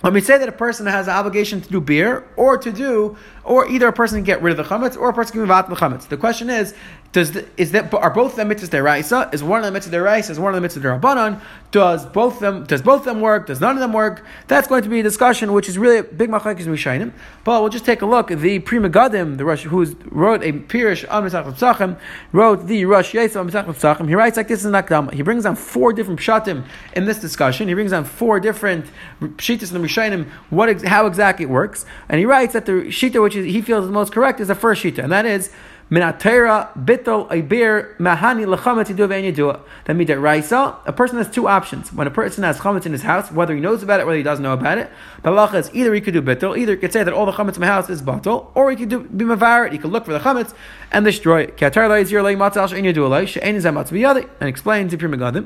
when 0.00 0.12
we 0.12 0.20
say 0.20 0.38
that 0.38 0.48
a 0.48 0.52
person 0.52 0.86
has 0.86 1.06
an 1.08 1.14
obligation 1.14 1.60
to 1.60 1.68
do 1.68 1.80
beer, 1.80 2.28
or 2.36 2.58
to 2.58 2.72
do, 2.72 3.16
or 3.42 3.66
either 3.68 3.88
a 3.88 3.92
person 3.92 4.18
can 4.18 4.24
get 4.24 4.42
rid 4.42 4.50
of 4.50 4.56
the 4.56 4.74
chametz, 4.74 4.96
or 4.98 5.08
a 5.08 5.14
person 5.14 5.40
can 5.40 5.50
out 5.50 5.68
the 5.68 5.76
chametz. 5.76 6.08
The 6.08 6.16
question 6.16 6.50
is, 6.50 6.74
does 7.14 7.30
the, 7.30 7.46
is 7.56 7.70
that 7.70 7.94
are 7.94 8.10
both 8.10 8.34
them 8.34 8.50
mitzvahs 8.50 8.70
deraisa? 8.70 9.32
Is 9.32 9.40
one 9.40 9.62
of 9.62 9.72
them 9.72 9.80
mitzvahs 9.80 9.92
deraisa? 9.92 10.30
Is 10.30 10.40
one 10.40 10.52
of 10.52 10.60
them 10.60 10.68
mitzvahs 10.68 11.00
derabanan? 11.00 11.40
Does 11.70 12.04
both 12.06 12.40
them 12.40 12.64
does 12.64 12.82
both 12.82 13.04
them 13.04 13.20
work? 13.20 13.46
Does 13.46 13.60
none 13.60 13.76
of 13.76 13.80
them 13.80 13.92
work? 13.92 14.24
That's 14.48 14.66
going 14.66 14.82
to 14.82 14.88
be 14.88 14.98
a 14.98 15.02
discussion, 15.04 15.52
which 15.52 15.68
is 15.68 15.78
really 15.78 15.98
a 15.98 16.02
big 16.02 16.28
machlekes 16.28 16.66
rishayim. 16.66 17.12
But 17.44 17.60
we'll 17.60 17.70
just 17.70 17.84
take 17.84 18.02
a 18.02 18.06
look. 18.06 18.30
The 18.30 18.58
Pri 18.58 18.78
Megadim, 18.78 19.38
the 19.38 19.44
Rush, 19.44 19.62
who 19.62 19.84
wrote 20.06 20.42
a 20.42 20.50
pirish 20.52 21.08
on 21.08 21.22
Psachim, 21.22 22.00
wrote 22.32 22.66
the 22.66 22.84
Rosh 22.84 23.14
Yosef 23.14 23.36
on 23.36 23.48
Psachim. 23.48 24.08
He 24.08 24.16
writes 24.16 24.36
like 24.36 24.48
this 24.48 24.64
in 24.64 24.72
Nakdama. 24.72 25.14
He 25.14 25.22
brings 25.22 25.44
down 25.44 25.54
four 25.54 25.92
different 25.92 26.18
pshatim 26.18 26.66
in 26.94 27.04
this 27.04 27.20
discussion. 27.20 27.68
He 27.68 27.74
brings 27.74 27.92
down 27.92 28.06
four 28.06 28.40
different 28.40 28.86
pshitas 29.20 29.72
in 29.72 29.80
the 29.80 29.86
rishayim. 29.86 30.28
What 30.50 30.82
how 30.82 31.06
exactly 31.06 31.44
it 31.44 31.48
works, 31.50 31.86
and 32.08 32.18
he 32.18 32.26
writes 32.26 32.54
that 32.54 32.66
the 32.66 32.72
shita 32.72 33.22
which 33.22 33.36
is, 33.36 33.46
he 33.46 33.62
feels 33.62 33.84
is 33.84 33.88
the 33.88 33.94
most 33.94 34.12
correct 34.12 34.40
is 34.40 34.48
the 34.48 34.56
first 34.56 34.82
shita, 34.82 34.98
and 34.98 35.12
that 35.12 35.26
is 35.26 35.52
Bitol 35.90 37.28
ve'en 39.08 39.60
Then 39.84 39.98
midat 39.98 40.22
raisa. 40.22 40.76
A 40.86 40.92
person 40.92 41.18
has 41.18 41.30
two 41.30 41.46
options. 41.46 41.92
When 41.92 42.06
a 42.06 42.10
person 42.10 42.42
has 42.44 42.58
chametz 42.58 42.86
in 42.86 42.92
his 42.92 43.02
house, 43.02 43.30
whether 43.30 43.54
he 43.54 43.60
knows 43.60 43.82
about 43.82 44.00
it, 44.00 44.06
whether 44.06 44.16
he 44.16 44.22
doesn't 44.22 44.42
know 44.42 44.54
about 44.54 44.78
it, 44.78 44.90
the 45.22 45.30
halacha 45.30 45.54
is 45.54 45.70
either 45.74 45.92
he 45.94 46.00
could 46.00 46.14
do 46.14 46.22
bitol, 46.22 46.56
either 46.58 46.72
he 46.72 46.78
could 46.78 46.92
say 46.92 47.04
that 47.04 47.12
all 47.12 47.26
the 47.26 47.32
chametz 47.32 47.56
in 47.56 47.60
my 47.60 47.66
house 47.66 47.90
is 47.90 48.02
batal, 48.02 48.50
or 48.54 48.70
he 48.70 48.76
could 48.76 48.88
do 48.88 49.00
be 49.00 49.24
mavar. 49.24 49.70
He 49.70 49.78
could 49.78 49.90
look 49.90 50.06
for 50.06 50.12
the 50.12 50.20
chametz 50.20 50.54
and 50.90 51.04
destroy 51.04 51.42
it. 51.42 51.60
And 54.40 54.48
explains 54.48 54.90
to 54.90 54.98
Pri 54.98 55.44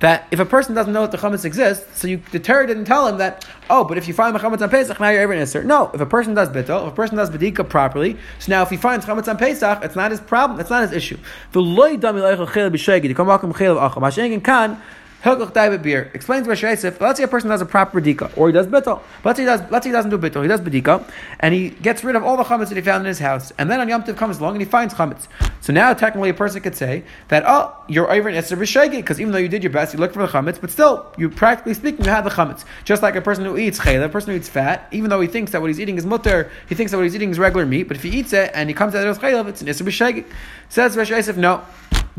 that 0.00 0.26
if 0.30 0.38
a 0.38 0.44
person 0.44 0.74
doesn't 0.74 0.92
know 0.92 1.06
that 1.06 1.10
the 1.10 1.18
chametz 1.18 1.44
exists, 1.44 1.98
so 1.98 2.08
you, 2.08 2.22
the 2.32 2.38
Torah 2.38 2.66
didn't 2.66 2.84
tell 2.84 3.06
him 3.06 3.18
that. 3.18 3.44
Oh, 3.68 3.84
but 3.84 3.98
if 3.98 4.08
you 4.08 4.14
find 4.14 4.34
the 4.34 4.40
chametz 4.40 4.62
on 4.62 4.70
Pesach, 4.70 4.98
now 4.98 5.10
you're 5.10 5.20
ever 5.22 5.32
an 5.32 5.66
No, 5.66 5.90
if 5.94 6.00
a 6.00 6.06
person 6.06 6.34
does 6.34 6.48
bitol, 6.48 6.86
if 6.86 6.92
a 6.92 6.96
person 6.96 7.16
does 7.16 7.30
bedika 7.30 7.68
properly, 7.68 8.16
so 8.38 8.50
now 8.50 8.62
if 8.62 8.70
he 8.70 8.76
finds 8.76 9.06
chametz 9.06 9.28
on 9.28 9.36
Pesach 9.36 9.84
it's 9.90 9.96
not 9.96 10.10
his 10.10 10.20
problem. 10.20 10.56
That's 10.56 10.70
not 10.70 10.82
his 10.82 10.92
issue. 10.92 11.18
B'shegi. 11.52 13.14
Come 13.14 13.28
acham. 13.28 14.02
Hashem 14.02 14.40
can 14.40 14.78
Hilchach 15.22 15.52
Daibet 15.52 15.82
beer 15.82 16.10
explains 16.14 16.48
Rosh 16.48 16.62
Yosef. 16.62 16.98
Let's 16.98 17.18
say 17.18 17.24
a 17.24 17.28
person 17.28 17.50
does 17.50 17.60
a 17.60 17.66
proper 17.66 18.00
bedika, 18.00 18.34
or 18.38 18.46
he 18.48 18.54
does 18.54 18.66
bittul. 18.66 19.02
Let's 19.22 19.36
say 19.36 19.42
he 19.42 19.46
does. 19.46 19.60
Let's 19.70 19.84
say 19.84 19.90
he 19.90 19.92
doesn't 19.92 20.10
do 20.10 20.16
bittul. 20.16 20.40
He 20.40 20.48
does 20.48 20.62
bedika, 20.62 21.06
and 21.40 21.52
he 21.52 21.70
gets 21.70 22.02
rid 22.02 22.16
of 22.16 22.24
all 22.24 22.38
the 22.38 22.44
chametz 22.44 22.70
that 22.70 22.76
he 22.76 22.80
found 22.80 23.02
in 23.02 23.06
his 23.06 23.18
house. 23.18 23.52
And 23.58 23.70
then 23.70 23.80
on 23.80 23.88
Yom 23.88 24.02
Tov 24.02 24.16
comes 24.16 24.38
along 24.38 24.54
and 24.54 24.62
he 24.62 24.68
finds 24.68 24.94
chametz. 24.94 25.28
So 25.60 25.74
now 25.74 25.92
technically 25.92 26.30
a 26.30 26.34
person 26.34 26.62
could 26.62 26.74
say 26.74 27.04
that 27.28 27.44
oh, 27.46 27.76
you're 27.86 28.10
over 28.10 28.30
in 28.30 28.34
Esther 28.34 28.56
b'shegi 28.56 28.92
because 28.92 29.20
even 29.20 29.32
though 29.32 29.38
you 29.38 29.48
did 29.48 29.62
your 29.62 29.72
best, 29.72 29.92
you 29.92 30.00
looked 30.00 30.14
for 30.14 30.26
the 30.26 30.32
chametz, 30.32 30.58
but 30.58 30.70
still, 30.70 31.12
you 31.18 31.28
practically 31.28 31.74
speaking, 31.74 32.06
you 32.06 32.10
had 32.10 32.24
the 32.24 32.30
chametz. 32.30 32.64
Just 32.84 33.02
like 33.02 33.14
a 33.14 33.20
person 33.20 33.44
who 33.44 33.58
eats 33.58 33.78
chayla, 33.78 34.06
a 34.06 34.08
person 34.08 34.30
who 34.30 34.36
eats 34.38 34.48
fat, 34.48 34.88
even 34.90 35.10
though 35.10 35.20
he 35.20 35.28
thinks 35.28 35.52
that 35.52 35.60
what 35.60 35.68
he's 35.68 35.80
eating 35.80 35.98
is 35.98 36.06
mutter, 36.06 36.50
he 36.66 36.74
thinks 36.74 36.92
that 36.92 36.96
what 36.96 37.04
he's 37.04 37.14
eating 37.14 37.30
is 37.30 37.38
regular 37.38 37.66
meat. 37.66 37.88
But 37.88 37.98
if 37.98 38.02
he 38.02 38.08
eats 38.08 38.32
it 38.32 38.52
and 38.54 38.70
he 38.70 38.74
comes 38.74 38.94
out 38.94 39.06
of 39.06 39.18
chayla, 39.18 39.46
it's 39.48 39.60
an 39.60 39.68
Esther 39.68 39.84
b'shegi. 39.84 40.24
Says 40.70 40.96
Rosh 40.96 41.10
Yosef, 41.10 41.36
no 41.36 41.62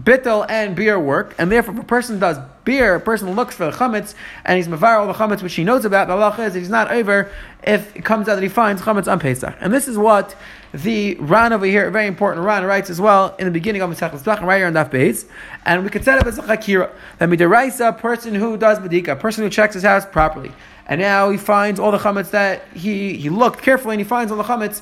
bittel 0.03 0.45
and 0.49 0.75
beer 0.75 0.99
work, 0.99 1.35
and 1.37 1.51
therefore 1.51 1.73
if 1.75 1.81
a 1.81 1.83
person 1.83 2.19
does 2.19 2.37
beer, 2.63 2.95
a 2.95 2.99
person 2.99 3.35
looks 3.35 3.55
for 3.55 3.65
the 3.65 3.71
chametz, 3.71 4.13
and 4.45 4.57
he's 4.57 4.67
mavar 4.67 4.99
all 4.99 5.07
the 5.07 5.13
chametz 5.13 5.41
which 5.41 5.53
he 5.53 5.63
knows 5.63 5.85
about, 5.85 6.07
the 6.07 6.13
Allah 6.13 6.35
is 6.39 6.53
he's 6.53 6.69
not 6.69 6.91
over 6.91 7.31
if 7.63 7.95
it 7.95 8.05
comes 8.05 8.27
out 8.27 8.35
that 8.35 8.43
he 8.43 8.49
finds 8.49 8.81
chametz 8.81 9.11
on 9.11 9.19
Pesach. 9.19 9.55
And 9.59 9.73
this 9.73 9.87
is 9.87 9.97
what 9.97 10.35
the 10.73 11.15
Ran 11.15 11.53
over 11.53 11.65
here, 11.65 11.87
a 11.87 11.91
very 11.91 12.07
important 12.07 12.45
Ran, 12.45 12.63
writes 12.63 12.89
as 12.89 13.01
well 13.01 13.35
in 13.37 13.45
the 13.45 13.51
beginning 13.51 13.81
of 13.81 13.89
Masech 13.89 14.11
Pesach, 14.11 14.41
right 14.41 14.57
here 14.57 14.67
on 14.67 14.73
Daf 14.73 14.89
Beis, 14.89 15.25
and 15.65 15.83
we 15.83 15.89
could 15.89 16.03
set 16.03 16.17
up 16.19 16.25
as 16.25 16.37
a 16.37 16.43
chakira, 16.43 16.91
that 17.17 17.29
midiraisa, 17.29 17.89
a 17.89 17.93
person 17.93 18.33
who 18.35 18.57
does 18.57 18.79
bedika, 18.79 19.09
a 19.09 19.15
person 19.15 19.43
who 19.43 19.49
checks 19.49 19.73
his 19.73 19.83
house 19.83 20.05
properly, 20.05 20.51
and 20.87 20.99
now 20.99 21.29
he 21.29 21.37
finds 21.37 21.79
all 21.79 21.91
the 21.91 21.97
chametz 21.97 22.31
that 22.31 22.67
he, 22.73 23.17
he 23.17 23.29
looked 23.29 23.61
carefully, 23.61 23.95
and 23.95 24.01
he 24.01 24.07
finds 24.07 24.31
all 24.31 24.37
the 24.37 24.43
chametz 24.43 24.81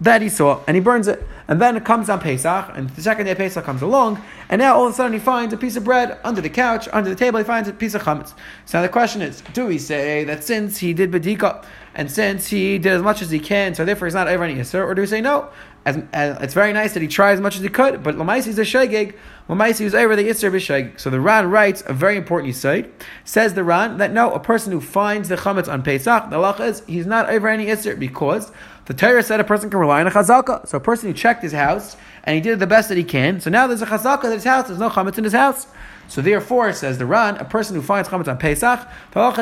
that 0.00 0.20
he 0.20 0.28
saw, 0.28 0.60
and 0.66 0.74
he 0.74 0.80
burns 0.80 1.08
it. 1.08 1.26
And 1.48 1.60
then 1.62 1.76
it 1.76 1.84
comes 1.84 2.10
on 2.10 2.20
Pesach, 2.20 2.70
and 2.74 2.90
the 2.90 3.02
second 3.02 3.26
day 3.26 3.34
Pesach 3.34 3.64
comes 3.64 3.80
along, 3.80 4.20
and 4.48 4.58
now 4.58 4.74
all 4.74 4.86
of 4.86 4.92
a 4.92 4.96
sudden 4.96 5.12
he 5.12 5.18
finds 5.18 5.54
a 5.54 5.56
piece 5.56 5.76
of 5.76 5.84
bread 5.84 6.18
under 6.24 6.40
the 6.40 6.50
couch, 6.50 6.88
under 6.92 7.08
the 7.08 7.16
table, 7.16 7.38
he 7.38 7.44
finds 7.44 7.68
a 7.68 7.72
piece 7.72 7.94
of 7.94 8.02
chametz. 8.02 8.34
So 8.64 8.78
now 8.78 8.82
the 8.82 8.88
question 8.88 9.22
is, 9.22 9.42
do 9.52 9.66
we 9.66 9.78
say 9.78 10.24
that 10.24 10.42
since 10.42 10.78
he 10.78 10.92
did 10.92 11.12
bedika, 11.12 11.64
and 11.94 12.10
since 12.10 12.48
he 12.48 12.78
did 12.78 12.92
as 12.92 13.02
much 13.02 13.22
as 13.22 13.30
he 13.30 13.38
can, 13.38 13.74
so 13.74 13.84
therefore 13.84 14.06
he's 14.06 14.14
not 14.14 14.28
over 14.28 14.44
any 14.44 14.56
Yisr, 14.56 14.84
or 14.84 14.94
do 14.94 15.00
we 15.00 15.06
say 15.06 15.20
no? 15.20 15.48
As, 15.86 16.02
as, 16.12 16.42
it's 16.42 16.54
very 16.54 16.72
nice 16.72 16.94
that 16.94 17.00
he 17.00 17.08
tried 17.08 17.32
as 17.32 17.40
much 17.40 17.56
as 17.56 17.62
he 17.62 17.68
could, 17.68 18.02
but 18.02 18.16
Lamaisi 18.16 18.48
is 18.48 18.58
a 18.58 18.62
Shegeg, 18.62 19.14
Lamaisi 19.48 19.82
is 19.82 19.94
over 19.94 20.16
the 20.16 20.28
Yisr 20.28 20.50
B'Shegeg. 20.50 20.98
So 20.98 21.10
the 21.10 21.20
Ran 21.20 21.48
writes 21.48 21.84
a 21.86 21.92
very 21.92 22.16
important 22.16 22.52
Yisr, 22.52 22.90
says 23.24 23.54
the 23.54 23.62
Ran, 23.62 23.98
that 23.98 24.12
no, 24.12 24.32
a 24.32 24.40
person 24.40 24.72
who 24.72 24.80
finds 24.80 25.28
the 25.28 25.36
chametz 25.36 25.72
on 25.72 25.84
Pesach, 25.84 26.28
the 26.28 26.36
Allah 26.36 26.56
is, 26.64 26.82
he's 26.88 27.06
not 27.06 27.30
over 27.30 27.48
any 27.48 27.66
Yisr, 27.66 27.96
because 27.96 28.50
the 28.86 28.94
Torah 28.94 29.22
said 29.22 29.40
a 29.40 29.44
person 29.44 29.68
can 29.68 29.78
rely 29.78 30.00
on 30.00 30.06
a 30.06 30.10
chazaka. 30.10 30.66
So 30.66 30.78
a 30.78 30.80
person 30.80 31.08
who 31.08 31.14
checked 31.14 31.42
his 31.42 31.52
house 31.52 31.96
and 32.26 32.34
he 32.34 32.40
did 32.40 32.58
the 32.58 32.66
best 32.66 32.88
that 32.88 32.98
he 32.98 33.04
can. 33.04 33.40
So 33.40 33.50
now 33.50 33.66
there's 33.66 33.82
a 33.82 33.86
chazaka 33.86 34.22
that 34.22 34.34
his 34.34 34.44
house, 34.44 34.66
there's 34.66 34.80
no 34.80 34.90
chametz 34.90 35.16
in 35.16 35.24
his 35.24 35.32
house. 35.32 35.68
So 36.08 36.22
therefore, 36.22 36.72
says 36.72 36.98
the 36.98 37.06
Ran, 37.06 37.36
a 37.36 37.44
person 37.44 37.74
who 37.74 37.82
finds 37.82 38.08
chametz 38.08 38.28
on 38.28 38.38
Pesach, 38.38 38.86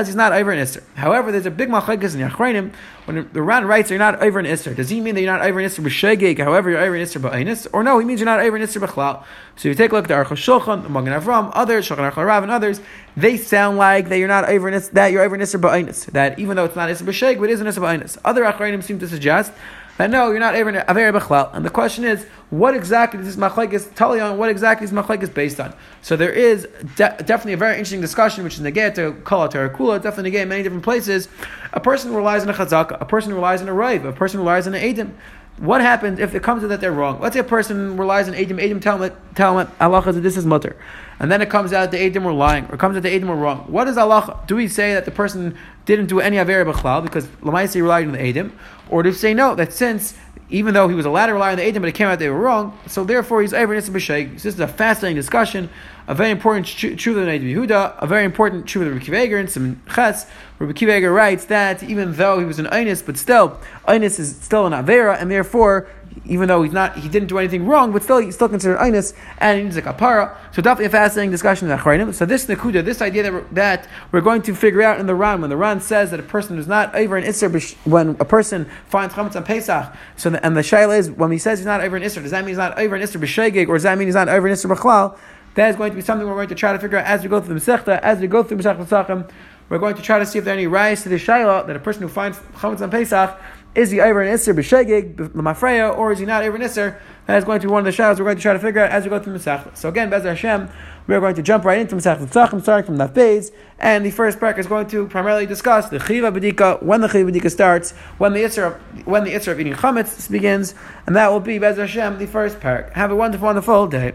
he's 0.07 0.14
not 0.14 0.33
over 0.33 0.51
an 0.51 0.59
Isser. 0.59 0.83
However, 0.94 1.31
there's 1.31 1.44
a 1.47 1.51
big 1.51 1.68
machlekes 1.68 2.14
in 2.14 2.27
Yachreinim 2.27 2.73
when 3.05 3.29
the 3.33 3.42
Ran 3.42 3.66
writes 3.66 3.90
you're 3.90 3.99
not 3.99 4.23
over 4.23 4.38
an 4.38 4.47
Isser. 4.47 4.75
Does 4.75 4.88
he 4.88 5.01
mean 5.01 5.14
that 5.14 5.20
you're 5.20 5.33
not 5.33 5.42
over 5.47 5.61
an 5.61 5.66
Isser 5.66 5.85
b'shegeg? 5.85 6.38
However, 6.38 6.70
you're 6.70 6.81
over 6.81 6.94
an 6.94 7.03
Isser 7.03 7.20
b'ainis, 7.20 7.66
or 7.73 7.83
no? 7.83 7.99
He 7.99 8.07
means 8.07 8.20
you're 8.20 8.27
not 8.27 8.40
over 8.40 8.57
an 8.57 8.62
Isser 8.62 8.83
b'chlal. 8.83 9.25
So 9.57 9.68
if 9.68 9.73
you 9.73 9.75
take 9.75 9.92
a 9.92 9.94
look 9.94 10.05
at 10.05 10.09
the 10.09 10.14
Aruch 10.14 10.37
Shulchan, 10.37 10.88
Magen 10.88 11.12
Avram, 11.12 11.51
others, 11.53 11.87
Shulchan 11.87 12.11
Aruch 12.11 12.25
Rav, 12.25 12.42
and 12.42 12.51
others, 12.51 12.81
they 13.14 13.37
sound 13.37 13.77
like 13.77 14.09
that 14.09 14.16
you're 14.16 14.29
not 14.29 14.49
over 14.49 14.68
an 14.68 14.83
that 14.92 15.12
you're 15.12 15.23
over 15.23 15.35
an 15.35 15.42
Isser 15.42 15.61
b'ainis. 15.61 16.07
That 16.07 16.38
even 16.38 16.57
though 16.57 16.64
it's 16.64 16.77
not 16.77 16.88
Isser 16.88 17.03
b'sheg, 17.03 17.38
but 17.38 17.51
it 17.51 17.53
is 17.53 17.61
an 17.61 17.66
Isser 17.66 17.81
b'ainis. 17.81 18.16
Other 18.25 18.42
Achrayim 18.44 18.83
seem 18.83 18.99
to 19.01 19.09
suggest 19.09 19.53
that 19.98 20.11
no, 20.11 20.30
you're 20.30 20.40
not 20.40 20.54
Aver 20.54 20.72
Bechlal. 20.72 21.54
And 21.54 21.64
the 21.64 21.70
question 21.70 22.04
is, 22.04 22.24
what 22.50 22.74
exactly 22.74 23.20
is 23.20 23.26
this 23.26 23.37
machlekes 23.37 24.16
you 24.16 24.20
on? 24.20 24.38
What 24.38 24.48
exactly 24.48 24.85
is 24.85 24.92
machlekes 24.92 25.33
based 25.33 25.61
on? 25.61 25.74
So 26.02 26.16
there 26.16 26.33
is 26.33 26.68
de- 26.96 27.16
definitely 27.18 27.52
a 27.52 27.57
very 27.57 27.74
interesting 27.74 28.00
discussion, 28.00 28.44
which 28.44 28.54
is 28.54 28.61
negate 28.61 28.94
to 28.96 29.12
kala 29.24 29.48
to 29.50 29.68
kula, 29.68 30.02
definitely 30.02 30.30
negate 30.30 30.42
in 30.42 30.48
many 30.48 30.62
different 30.62 30.85
places. 30.85 31.28
A 31.72 31.80
person 31.80 32.12
relies 32.14 32.42
on 32.42 32.48
a 32.48 32.52
chazaka, 32.52 33.00
a 33.00 33.04
person 33.04 33.35
relies 33.35 33.62
on 33.62 33.68
a 33.68 33.72
raiv, 33.72 34.04
a 34.04 34.12
person 34.12 34.40
relies 34.40 34.66
on 34.66 34.74
an 34.74 34.83
edim. 34.83 35.14
What 35.59 35.83
happens 35.83 36.18
if 36.18 36.35
it 36.35 36.42
comes 36.42 36.62
to 36.62 36.68
that 36.68 36.80
they're 36.80 36.90
wrong? 36.90 37.20
Let's 37.20 37.35
say 37.35 37.40
a 37.40 37.44
person 37.44 37.96
relies 37.96 38.28
on 38.28 38.35
Edim, 38.35 38.61
Edim 38.61 38.80
tell 38.80 39.00
him, 39.00 39.12
tell 39.37 39.57
him 39.61 39.70
Allah 39.80 40.02
that 40.02 40.20
this 40.20 40.37
is 40.37 40.44
mutter. 40.44 40.76
And 41.20 41.30
then 41.30 41.40
it 41.40 41.48
comes 41.48 41.72
out 41.72 41.92
the 41.92 41.96
Edim 41.96 42.24
were 42.24 42.33
lying, 42.33 42.66
or 42.72 42.76
comes 42.76 42.96
out 42.96 43.04
the 43.04 43.09
Edim 43.09 43.28
were 43.28 43.37
wrong. 43.37 43.61
What 43.68 43.87
is 43.87 43.96
Allah? 43.96 44.40
Do 44.48 44.57
we 44.57 44.66
say 44.66 44.94
that 44.94 45.04
the 45.04 45.12
person 45.12 45.57
didn't 45.85 46.07
do 46.07 46.20
any 46.20 46.38
Aver 46.38 46.64
B'chlal 46.64 47.03
because 47.03 47.27
Lamaisi 47.42 47.77
relied 47.77 48.07
on 48.07 48.12
the 48.12 48.18
Edim? 48.18 48.53
Or 48.88 49.03
to 49.03 49.12
say 49.12 49.35
no, 49.35 49.55
that 49.55 49.73
since 49.73 50.14
even 50.51 50.75
though 50.75 50.88
he 50.88 50.94
was 50.94 51.07
allowed 51.07 51.27
to 51.27 51.33
rely 51.33 51.53
on 51.53 51.59
the 51.59 51.64
Edim, 51.64 51.81
but 51.81 51.88
it 51.88 51.94
came 51.94 52.07
out 52.07 52.18
they 52.18 52.29
were 52.29 52.38
wrong, 52.38 52.79
so 52.87 53.03
therefore 53.03 53.42
he's 53.42 53.53
Ever 53.53 53.75
Nitzah 53.75 53.90
B'Sheik. 53.90 54.35
This 54.35 54.44
is 54.44 54.61
a 54.61 54.68
fascinating 54.68 55.16
discussion, 55.16 55.70
a 56.07 56.14
very 56.14 56.31
important 56.31 56.66
truth 56.66 57.07
of 57.07 57.14
the 57.14 57.31
Edim 57.31 57.53
Yehuda, 57.53 57.94
a 57.99 58.07
very 58.07 58.25
important 58.25 58.66
truth 58.66 58.87
of 58.87 58.94
the 58.94 59.12
Rebbe 59.12 59.37
and 59.37 59.51
some 59.51 59.81
Ches, 59.92 60.29
where 60.59 61.11
writes 61.12 61.47
that 61.47 61.83
even 61.83 62.14
though 62.14 62.38
he 62.38 62.44
was 62.44 62.59
an 62.59 62.66
Einis, 62.66 63.05
but 63.05 63.16
still, 63.16 63.59
Einis 63.88 64.20
is 64.20 64.37
still 64.37 64.66
an 64.66 64.73
Avera, 64.73 65.20
and 65.20 65.31
therefore 65.31 65.88
even 66.27 66.48
though 66.48 66.62
he's 66.62 66.72
not, 66.72 66.96
he 66.96 67.09
didn't 67.09 67.29
do 67.29 67.38
anything 67.38 67.66
wrong, 67.66 67.92
but 67.92 68.03
still 68.03 68.18
he's 68.18 68.35
still 68.35 68.48
considered 68.48 68.79
einus 68.79 69.14
and 69.38 69.59
he 69.59 69.64
needs 69.64 69.77
a 69.77 69.83
kapara. 69.83 70.37
So 70.53 70.62
definitely 70.62 70.87
a 70.87 70.90
fascinating 70.90 71.31
discussion 71.31 71.70
in 71.70 71.77
Achrayim. 71.77 72.14
So 72.14 72.24
this 72.24 72.46
nakuda, 72.46 72.85
this 72.85 73.03
idea 73.03 73.31
that, 73.31 73.55
that 73.55 73.88
we're 74.12 74.20
going 74.20 74.42
to 74.42 74.55
figure 74.55 74.83
out 74.83 75.00
in 75.00 75.07
the 75.07 75.14
Ran, 75.14 75.40
when 75.40 75.50
the 75.50 75.57
Ran 75.57 75.81
says 75.81 76.11
that 76.12 76.20
a 76.20 76.24
person 76.24 76.59
is 76.59 76.66
not 76.66 76.94
over 76.94 77.16
an 77.16 77.24
isser, 77.24 77.74
when 77.85 78.16
a 78.20 78.24
person 78.24 78.70
finds 78.87 79.14
chametz 79.14 79.37
on 79.37 79.44
Pesach, 79.44 79.94
so 80.16 80.31
the, 80.31 80.44
and 80.44 80.57
the 80.57 80.62
shaila 80.62 80.98
is 80.98 81.11
when 81.11 81.31
he 81.31 81.38
says 81.38 81.59
he's 81.59 81.66
not 81.66 81.81
over 81.81 81.96
an 81.96 82.03
isser, 82.03 82.22
does 82.22 82.31
that 82.31 82.40
mean 82.40 82.48
he's 82.48 82.59
not 82.59 82.79
over 82.79 82.94
an 82.94 83.03
isser 83.03 83.20
b'shegig, 83.20 83.68
or 83.68 83.74
does 83.74 83.83
that 83.83 83.98
mean 83.98 84.09
he's 84.09 84.14
not 84.14 84.29
over 84.29 84.46
an 84.46 84.55
isser 84.55 84.74
b'chlal? 84.74 85.18
That 85.55 85.70
is 85.70 85.77
going 85.77 85.90
to 85.90 85.96
be 85.96 86.03
something 86.03 86.27
we're 86.27 86.35
going 86.35 86.48
to 86.48 86.55
try 86.55 86.72
to 86.72 86.79
figure 86.79 86.98
out 86.98 87.07
as 87.07 87.22
we 87.22 87.29
go 87.29 87.40
through 87.40 87.55
the 87.55 87.61
Masechta, 87.61 88.00
as 88.00 88.18
we 88.18 88.27
go 88.27 88.42
through 88.42 88.59
Masechta 88.59 88.85
Tzachim. 88.87 89.31
We're 89.68 89.79
going 89.79 89.94
to 89.94 90.03
try 90.03 90.18
to 90.18 90.27
see 90.27 90.38
if 90.38 90.44
there 90.44 90.53
are 90.53 90.59
any 90.59 90.66
rise 90.66 91.05
to 91.05 91.09
the 91.09 91.16
shaila 91.16 91.66
that 91.66 91.77
a 91.77 91.79
person 91.79 92.03
who 92.03 92.09
finds 92.09 92.38
chametz 92.57 92.81
on 92.81 92.90
Pesach 92.90 93.40
is 93.74 93.90
he 93.90 94.00
over 94.00 94.22
an 94.22 94.32
Isser 94.32 94.54
b'shegig 94.54 95.34
l'mafreya, 95.34 95.96
or 95.96 96.12
is 96.12 96.18
he 96.18 96.24
not 96.24 96.42
over 96.42 96.56
an 96.56 96.62
Isser? 96.62 96.98
That 97.26 97.38
is 97.38 97.44
going 97.44 97.60
to 97.60 97.66
be 97.66 97.72
one 97.72 97.80
of 97.80 97.84
the 97.87 97.92
shadows 97.92 98.18
we're 98.18 98.26
going 98.26 98.37
to 98.37 98.42
try 98.42 98.52
to 98.52 98.58
figure 98.58 98.82
out 98.82 98.90
as 98.90 99.04
we 99.04 99.10
go 99.10 99.18
through 99.18 99.34
Masech. 99.34 99.76
So 99.76 99.88
again, 99.88 100.10
Bezer 100.10 100.24
Hashem, 100.24 100.68
we 101.06 101.14
are 101.14 101.20
going 101.20 101.34
to 101.34 101.42
jump 101.42 101.64
right 101.64 101.78
into 101.78 101.96
Masech 101.96 102.18
Tzachim, 102.18 102.60
starting 102.60 102.96
from 102.96 103.08
phase, 103.14 103.50
and 103.78 104.04
the 104.04 104.10
first 104.10 104.38
parak 104.38 104.58
is 104.58 104.66
going 104.66 104.87
to 104.88 105.06
primarily 105.08 105.46
discuss 105.46 105.88
the 105.88 105.98
Chiva 105.98 106.37
B'dika, 106.37 106.82
when 106.82 107.00
the 107.00 107.08
Chiva 107.08 107.30
B'dika 107.30 107.50
starts, 107.50 107.92
when 108.18 108.34
the 108.34 108.40
Isser 108.40 108.66
of, 108.66 109.06
when 109.06 109.24
the 109.24 109.32
Isser 109.32 109.52
of 109.52 109.60
eating 109.60 109.72
Chametz 109.72 110.30
begins, 110.30 110.74
and 111.06 111.16
that 111.16 111.32
will 111.32 111.40
be 111.40 111.58
Bezer 111.58 111.78
Hashem, 111.78 112.18
the 112.18 112.26
first 112.26 112.60
parak. 112.60 112.92
Have 112.92 113.10
a 113.10 113.16
wonderful, 113.16 113.46
wonderful 113.46 113.87
day. 113.87 114.12